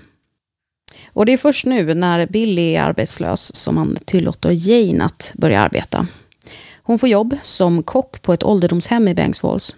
Och 1.18 1.26
det 1.26 1.32
är 1.32 1.38
först 1.38 1.66
nu 1.66 1.94
när 1.94 2.26
Billy 2.26 2.74
är 2.74 2.82
arbetslös 2.82 3.56
som 3.56 3.76
han 3.76 3.98
tillåter 4.04 4.50
Jane 4.50 5.04
att 5.04 5.32
börja 5.34 5.60
arbeta. 5.60 6.06
Hon 6.82 6.98
får 6.98 7.08
jobb 7.08 7.36
som 7.42 7.82
kock 7.82 8.22
på 8.22 8.32
ett 8.32 8.44
ålderdomshem 8.44 9.08
i 9.08 9.14
Bengtsfalls. 9.14 9.76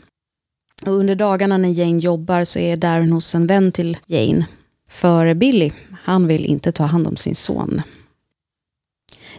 Och 0.87 0.93
under 0.93 1.15
dagarna 1.15 1.59
när 1.59 1.69
Jane 1.69 1.99
jobbar 1.99 2.45
så 2.45 2.59
är 2.59 2.77
Darren 2.77 3.13
hos 3.13 3.35
en 3.35 3.47
vän 3.47 3.73
till 3.73 3.99
Jane. 4.07 4.47
För 4.89 5.35
Billy, 5.35 5.73
han 6.03 6.27
vill 6.27 6.45
inte 6.45 6.73
ta 6.73 6.85
hand 6.85 7.07
om 7.07 7.17
sin 7.17 7.35
son. 7.35 7.83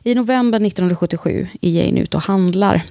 I 0.04 0.16
november 0.16 0.58
1977 0.58 1.48
är 1.62 1.70
Jane 1.70 2.02
ute 2.02 2.18
och 2.18 2.24
handlar. 2.24 2.84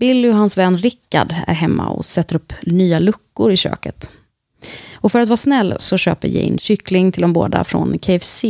Billy 0.00 0.28
och 0.28 0.34
hans 0.34 0.58
vän 0.58 0.78
Rickard 0.78 1.34
är 1.46 1.54
hemma 1.54 1.88
och 1.88 2.04
sätter 2.04 2.36
upp 2.36 2.52
nya 2.62 2.98
luckor 2.98 3.52
i 3.52 3.56
köket. 3.56 4.10
Och 4.94 5.12
för 5.12 5.20
att 5.20 5.28
vara 5.28 5.36
snäll 5.36 5.74
så 5.78 5.98
köper 5.98 6.28
Jane 6.28 6.58
kyckling 6.58 7.12
till 7.12 7.22
de 7.22 7.32
båda 7.32 7.64
från 7.64 7.98
KFC. 7.98 8.44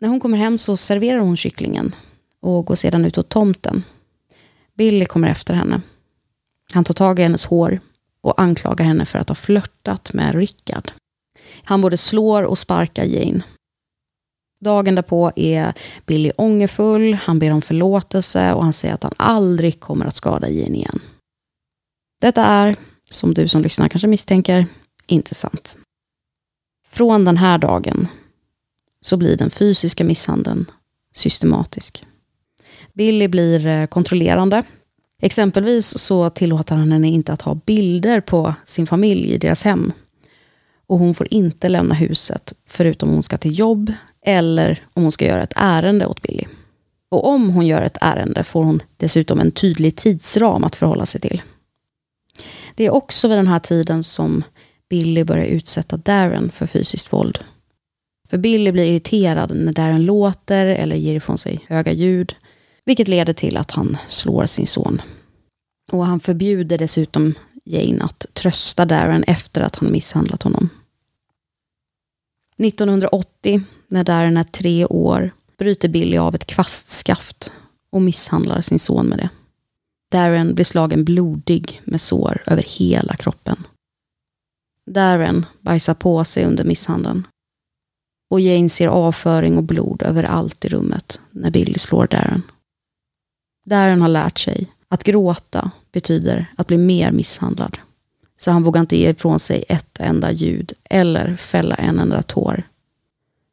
När 0.00 0.08
hon 0.08 0.20
kommer 0.20 0.38
hem 0.38 0.58
så 0.58 0.76
serverar 0.76 1.18
hon 1.18 1.36
kycklingen 1.36 1.94
och 2.40 2.66
går 2.66 2.74
sedan 2.74 3.04
ut 3.04 3.18
åt 3.18 3.28
tomten. 3.28 3.84
Billy 4.74 5.04
kommer 5.04 5.28
efter 5.28 5.54
henne. 5.54 5.80
Han 6.72 6.84
tar 6.84 6.94
tag 6.94 7.18
i 7.18 7.22
hennes 7.22 7.44
hår 7.44 7.80
och 8.20 8.40
anklagar 8.40 8.84
henne 8.84 9.06
för 9.06 9.18
att 9.18 9.28
ha 9.28 9.34
flörtat 9.34 10.12
med 10.12 10.34
Rickard. 10.34 10.92
Han 11.64 11.80
både 11.80 11.96
slår 11.96 12.42
och 12.42 12.58
sparkar 12.58 13.04
Jane. 13.04 13.42
Dagen 14.60 14.94
därpå 14.94 15.32
är 15.36 15.72
Billy 16.06 16.30
ångerfull, 16.36 17.14
han 17.14 17.38
ber 17.38 17.50
om 17.50 17.62
förlåtelse 17.62 18.52
och 18.52 18.64
han 18.64 18.72
säger 18.72 18.94
att 18.94 19.02
han 19.02 19.14
aldrig 19.16 19.80
kommer 19.80 20.06
att 20.06 20.16
skada 20.16 20.48
Jane 20.48 20.76
igen. 20.76 21.00
Detta 22.20 22.44
är, 22.44 22.76
som 23.10 23.34
du 23.34 23.48
som 23.48 23.62
lyssnar 23.62 23.88
kanske 23.88 24.08
misstänker, 24.08 24.66
inte 25.06 25.34
sant. 25.34 25.76
Från 26.88 27.24
den 27.24 27.36
här 27.36 27.58
dagen 27.58 28.08
så 29.00 29.16
blir 29.16 29.36
den 29.36 29.50
fysiska 29.50 30.04
misshandeln 30.04 30.70
systematisk. 31.14 32.04
Billy 32.92 33.28
blir 33.28 33.66
eh, 33.66 33.86
kontrollerande. 33.86 34.62
Exempelvis 35.22 35.98
så 35.98 36.30
tillåter 36.30 36.76
han 36.76 36.92
henne 36.92 37.08
inte 37.08 37.32
att 37.32 37.42
ha 37.42 37.54
bilder 37.54 38.20
på 38.20 38.54
sin 38.64 38.86
familj 38.86 39.32
i 39.32 39.38
deras 39.38 39.62
hem. 39.62 39.92
Och 40.86 40.98
hon 40.98 41.14
får 41.14 41.28
inte 41.30 41.68
lämna 41.68 41.94
huset 41.94 42.52
förutom 42.66 43.08
om 43.08 43.14
hon 43.14 43.22
ska 43.22 43.38
till 43.38 43.58
jobb 43.58 43.92
eller 44.26 44.82
om 44.92 45.02
hon 45.02 45.12
ska 45.12 45.26
göra 45.26 45.42
ett 45.42 45.52
ärende 45.56 46.06
åt 46.06 46.22
Billy. 46.22 46.44
Och 47.08 47.28
om 47.28 47.50
hon 47.50 47.66
gör 47.66 47.82
ett 47.82 47.98
ärende 48.00 48.44
får 48.44 48.64
hon 48.64 48.82
dessutom 48.96 49.40
en 49.40 49.50
tydlig 49.50 49.96
tidsram 49.96 50.64
att 50.64 50.76
förhålla 50.76 51.06
sig 51.06 51.20
till. 51.20 51.42
Det 52.74 52.86
är 52.86 52.90
också 52.90 53.28
vid 53.28 53.38
den 53.38 53.46
här 53.46 53.58
tiden 53.58 54.04
som 54.04 54.44
Billy 54.94 55.24
börjar 55.24 55.44
utsätta 55.44 55.96
Darren 55.96 56.50
för 56.50 56.66
fysiskt 56.66 57.12
våld. 57.12 57.38
För 58.28 58.38
Billy 58.38 58.72
blir 58.72 58.84
irriterad 58.84 59.56
när 59.56 59.72
Darren 59.72 60.04
låter 60.04 60.66
eller 60.66 60.96
ger 60.96 61.14
ifrån 61.14 61.38
sig 61.38 61.64
höga 61.68 61.92
ljud, 61.92 62.34
vilket 62.84 63.08
leder 63.08 63.32
till 63.32 63.56
att 63.56 63.70
han 63.70 63.96
slår 64.08 64.46
sin 64.46 64.66
son. 64.66 65.02
Och 65.92 66.06
han 66.06 66.20
förbjuder 66.20 66.78
dessutom 66.78 67.34
Jane 67.64 68.04
att 68.04 68.26
trösta 68.32 68.84
Darren 68.84 69.24
efter 69.26 69.60
att 69.60 69.76
han 69.76 69.92
misshandlat 69.92 70.42
honom. 70.42 70.68
1980, 72.58 73.62
när 73.88 74.04
Darren 74.04 74.36
är 74.36 74.44
tre 74.44 74.86
år, 74.86 75.30
bryter 75.58 75.88
Billy 75.88 76.16
av 76.16 76.34
ett 76.34 76.46
kvastskaft 76.46 77.52
och 77.90 78.02
misshandlar 78.02 78.60
sin 78.60 78.78
son 78.78 79.06
med 79.06 79.18
det. 79.18 79.28
Darren 80.10 80.54
blir 80.54 80.64
slagen 80.64 81.04
blodig 81.04 81.80
med 81.84 82.00
sår 82.00 82.42
över 82.46 82.62
hela 82.62 83.16
kroppen. 83.16 83.66
Darren 84.86 85.46
bajsar 85.60 85.94
på 85.94 86.24
sig 86.24 86.44
under 86.44 86.64
misshandeln. 86.64 87.26
Och 88.30 88.40
Jane 88.40 88.68
ser 88.68 88.88
avföring 88.88 89.56
och 89.56 89.62
blod 89.62 90.02
överallt 90.02 90.64
i 90.64 90.68
rummet 90.68 91.20
när 91.30 91.50
Billy 91.50 91.78
slår 91.78 92.06
Darren. 92.06 92.42
Darren 93.64 94.02
har 94.02 94.08
lärt 94.08 94.38
sig 94.38 94.66
att 94.88 95.04
gråta 95.04 95.70
betyder 95.92 96.46
att 96.56 96.66
bli 96.66 96.78
mer 96.78 97.12
misshandlad. 97.12 97.78
Så 98.36 98.50
han 98.50 98.62
vågar 98.62 98.80
inte 98.80 98.96
ge 98.96 99.10
ifrån 99.10 99.40
sig 99.40 99.64
ett 99.68 100.00
enda 100.00 100.32
ljud 100.32 100.72
eller 100.84 101.36
fälla 101.36 101.74
en 101.74 101.98
enda 101.98 102.22
tår. 102.22 102.62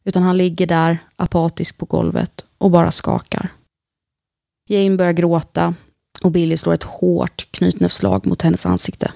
Utan 0.04 0.24
han 0.24 0.38
ligger 0.38 0.68
där 0.68 0.98
apatisk 1.16 1.78
på 1.78 1.86
golvet 1.86 2.46
och 2.58 2.72
bara 2.72 2.92
skakar. 2.92 3.50
Jane 4.68 4.98
börjar 4.98 5.14
gråta 5.14 5.76
och 6.24 6.32
Billy 6.32 6.58
slår 6.58 6.74
ett 6.74 6.84
hårt 6.84 7.48
knytnävsslag 7.52 8.26
mot 8.26 8.42
hennes 8.42 8.66
ansikte. 8.66 9.12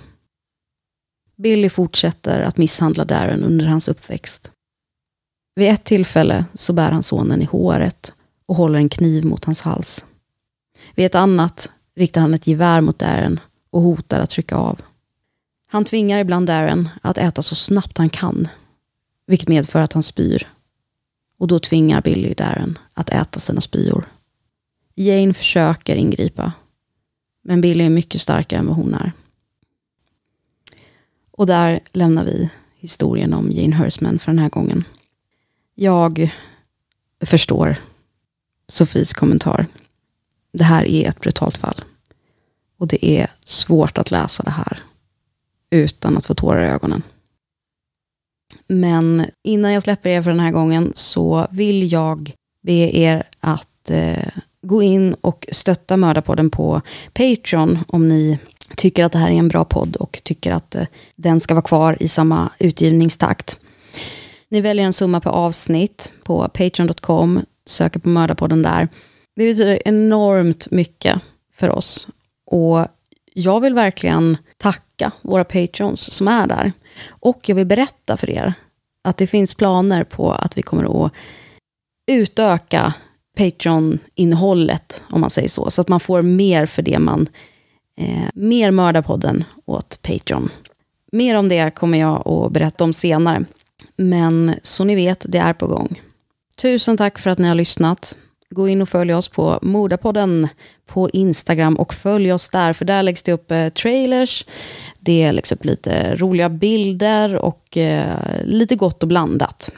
Billy 1.36 1.70
fortsätter 1.70 2.42
att 2.42 2.58
misshandla 2.58 3.06
Darren 3.06 3.44
under 3.44 3.66
hans 3.66 3.88
uppväxt. 3.88 4.52
Vid 5.56 5.70
ett 5.70 5.84
tillfälle 5.84 6.46
så 6.54 6.74
bär 6.74 6.92
han 6.92 7.04
sonen 7.04 7.42
i 7.42 7.46
håret 7.46 8.14
och 8.46 8.56
håller 8.56 8.80
en 8.80 8.90
kniv 8.90 9.26
mot 9.26 9.46
hans 9.46 9.62
hals. 9.62 10.06
Vid 10.96 11.06
ett 11.06 11.16
annat 11.16 11.70
riktar 11.96 12.22
han 12.22 12.34
ett 12.34 12.48
gevär 12.48 12.82
mot 12.82 13.00
Darren 13.00 13.40
och 13.70 13.82
hotar 13.82 14.20
att 14.20 14.30
trycka 14.30 14.56
av. 14.56 14.82
Han 15.68 15.86
tvingar 15.86 16.20
ibland 16.20 16.48
Darren 16.48 16.90
att 17.02 17.18
äta 17.18 17.42
så 17.42 17.56
snabbt 17.56 17.98
han 17.98 18.10
kan, 18.10 18.48
vilket 19.28 19.48
medför 19.48 19.82
att 19.82 19.94
han 19.94 20.04
spyr. 20.04 20.48
Och 21.38 21.48
då 21.48 21.60
tvingar 21.60 22.02
Billy 22.02 22.34
Darren 22.34 22.78
att 22.94 23.10
äta 23.10 23.40
sina 23.40 23.62
spyor. 23.62 24.06
Jane 24.96 25.34
försöker 25.34 25.96
ingripa, 25.96 26.54
men 27.44 27.62
Billy 27.62 27.84
är 27.84 27.90
mycket 27.90 28.22
starkare 28.22 28.60
än 28.60 28.68
vad 28.68 28.76
hon 28.76 28.94
är. 28.94 29.12
Och 31.38 31.48
där 31.48 31.80
lämnar 31.92 32.26
vi 32.26 32.50
historien 32.76 33.34
om 33.34 33.52
Jane 33.52 33.76
Hersman 33.76 34.20
för 34.20 34.32
den 34.32 34.40
här 34.40 34.50
gången. 34.50 34.84
Jag 35.76 36.34
förstår 37.20 37.76
Sofies 38.68 39.14
kommentar. 39.14 39.66
Det 40.54 40.64
här 40.64 40.86
är 40.86 41.10
ett 41.10 41.20
brutalt 41.20 41.58
fall. 41.58 41.84
Och 42.78 42.88
det 42.88 43.06
är 43.06 43.32
svårt 43.44 43.98
att 43.98 44.12
läsa 44.12 44.44
det 44.44 44.52
här 44.52 44.80
utan 45.70 46.18
att 46.18 46.26
få 46.26 46.36
tårar 46.36 46.66
i 46.66 46.70
ögonen. 46.70 47.04
Men 48.68 49.26
innan 49.44 49.74
jag 49.74 49.84
släpper 49.84 50.10
er 50.10 50.22
för 50.22 50.30
den 50.30 50.40
här 50.40 50.52
gången 50.52 50.92
så 50.96 51.48
vill 51.52 51.92
jag 51.92 52.34
be 52.62 52.98
er 52.98 53.24
att 53.40 53.90
eh, 53.90 54.28
gå 54.62 54.84
in 54.84 55.14
och 55.14 55.48
stötta 55.52 55.98
Mördarpodden 55.98 56.50
på 56.50 56.82
Patreon 57.14 57.80
om 57.88 58.10
ni 58.10 58.40
tycker 58.76 59.06
att 59.06 59.12
det 59.12 59.18
här 59.18 59.32
är 59.32 59.36
en 59.36 59.48
bra 59.48 59.66
podd 59.66 59.96
och 59.96 60.22
tycker 60.24 60.52
att 60.52 60.76
eh, 60.76 60.86
den 61.16 61.40
ska 61.40 61.54
vara 61.54 61.62
kvar 61.62 61.98
i 62.00 62.08
samma 62.08 62.52
utgivningstakt. 62.60 63.60
Ni 64.50 64.62
väljer 64.62 64.86
en 64.86 64.94
summa 64.94 65.22
per 65.22 65.30
avsnitt 65.30 66.12
på 66.24 66.50
patreon.com, 66.54 67.42
söker 67.66 68.00
på 68.00 68.10
Mördarpodden 68.10 68.62
där. 68.62 68.88
Det 69.36 69.46
betyder 69.46 69.88
enormt 69.88 70.72
mycket 70.72 71.22
för 71.56 71.70
oss. 71.70 72.08
Och 72.46 72.88
jag 73.34 73.62
vill 73.62 73.74
verkligen 73.74 74.38
tacka 74.58 75.12
våra 75.22 75.44
patrons 75.44 76.12
som 76.12 76.28
är 76.28 76.48
där. 76.48 76.72
Och 77.08 77.50
jag 77.50 77.56
vill 77.56 77.66
berätta 77.66 78.18
för 78.18 78.30
er 78.30 78.54
att 79.04 79.18
det 79.18 79.28
finns 79.28 79.56
planer 79.56 80.04
på 80.04 80.32
att 80.32 80.58
vi 80.58 80.62
kommer 80.62 81.06
att 81.06 81.12
utöka 82.12 82.94
Patreon-innehållet, 83.38 85.04
om 85.10 85.22
man 85.22 85.30
säger 85.30 85.50
så. 85.50 85.72
Så 85.72 85.82
att 85.82 85.88
man 85.88 86.00
får 86.00 86.22
mer 86.22 86.66
för 86.66 86.82
det 86.82 87.00
man 87.00 87.28
Eh, 87.98 88.30
mer 88.34 88.72
Mördarpodden 88.72 89.44
åt 89.66 90.00
Patreon. 90.02 90.50
Mer 91.12 91.36
om 91.36 91.50
det 91.50 91.76
kommer 91.76 91.98
jag 91.98 92.28
att 92.28 92.52
berätta 92.52 92.84
om 92.84 92.94
senare. 92.94 93.46
Men 93.96 94.56
så 94.64 94.84
ni 94.84 94.96
vet, 94.96 95.26
det 95.30 95.38
är 95.38 95.54
på 95.54 95.68
gång. 95.68 96.02
Tusen 96.62 96.98
tack 96.98 97.20
för 97.20 97.30
att 97.30 97.38
ni 97.38 97.48
har 97.48 97.56
lyssnat. 97.56 98.18
Gå 98.50 98.68
in 98.68 98.82
och 98.82 98.90
följ 98.90 99.14
oss 99.14 99.28
på 99.28 99.60
Modapodden 99.62 100.48
på 100.86 101.10
Instagram 101.10 101.76
och 101.76 101.94
följ 101.94 102.34
oss 102.34 102.50
där, 102.50 102.74
för 102.74 102.86
där 102.86 103.04
läggs 103.04 103.24
det 103.24 103.32
upp 103.32 103.52
eh, 103.52 103.70
trailers, 103.70 104.46
det 105.00 105.32
läggs 105.32 105.52
upp 105.52 105.66
lite 105.66 106.16
roliga 106.16 106.50
bilder 106.50 107.36
och 107.36 107.78
eh, 107.78 108.46
lite 108.46 108.76
gott 108.76 109.04
och 109.04 109.10
blandat. 109.10 109.72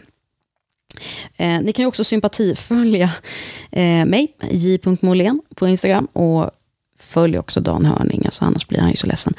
Eh, 1.38 1.62
ni 1.62 1.74
kan 1.74 1.84
ju 1.84 1.88
också 1.88 2.04
sympatifölja 2.04 3.12
eh, 3.72 4.06
mig, 4.06 4.36
j.molén 4.52 5.42
på 5.56 5.68
Instagram 5.68 6.08
och 6.14 6.52
följ 6.98 7.38
också 7.38 7.62
Dan 7.62 7.86
Hörning, 7.86 8.22
alltså 8.26 8.46
annars 8.46 8.68
blir 8.68 8.80
han 8.80 8.90
ju 8.90 8.96
så 8.96 9.08
ledsen. 9.08 9.34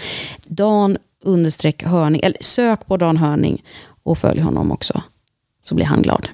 Dan 0.47 0.99
understreck 1.23 1.83
Hörning, 1.83 2.21
eller 2.25 2.39
sök 2.41 2.87
på 2.87 2.97
Dan 2.97 3.17
Hörning 3.17 3.65
och 4.03 4.19
följ 4.19 4.41
honom 4.41 4.73
också, 4.73 5.03
så 5.63 5.75
blir 5.75 5.87
han 5.87 6.03
glad. 6.03 6.29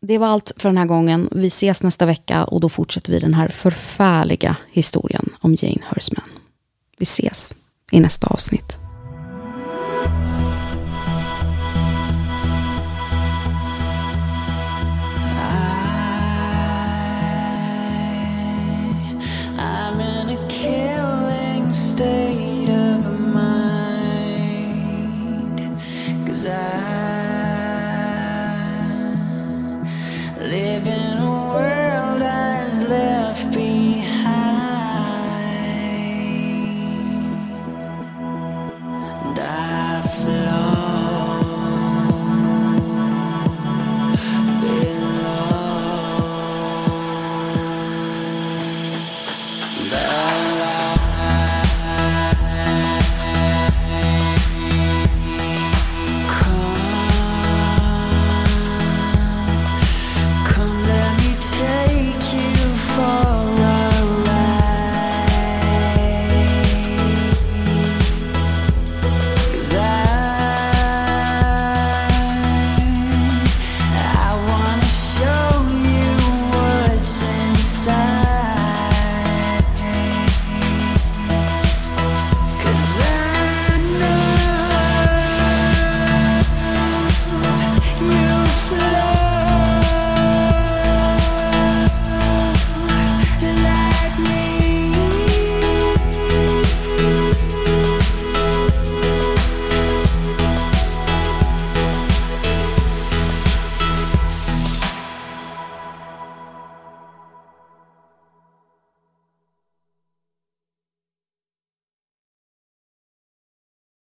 Det 0.00 0.18
var 0.18 0.26
allt 0.26 0.52
för 0.56 0.68
den 0.68 0.78
här 0.78 0.86
gången. 0.86 1.28
Vi 1.32 1.46
ses 1.46 1.82
nästa 1.82 2.06
vecka 2.06 2.44
och 2.44 2.60
då 2.60 2.68
fortsätter 2.68 3.12
vi 3.12 3.18
den 3.18 3.34
här 3.34 3.48
förfärliga 3.48 4.56
historien 4.70 5.28
om 5.40 5.54
Jane 5.58 5.82
Hersman. 5.84 6.28
Vi 6.98 7.02
ses 7.02 7.54
i 7.92 8.00
nästa 8.00 8.26
avsnitt. 8.26 8.76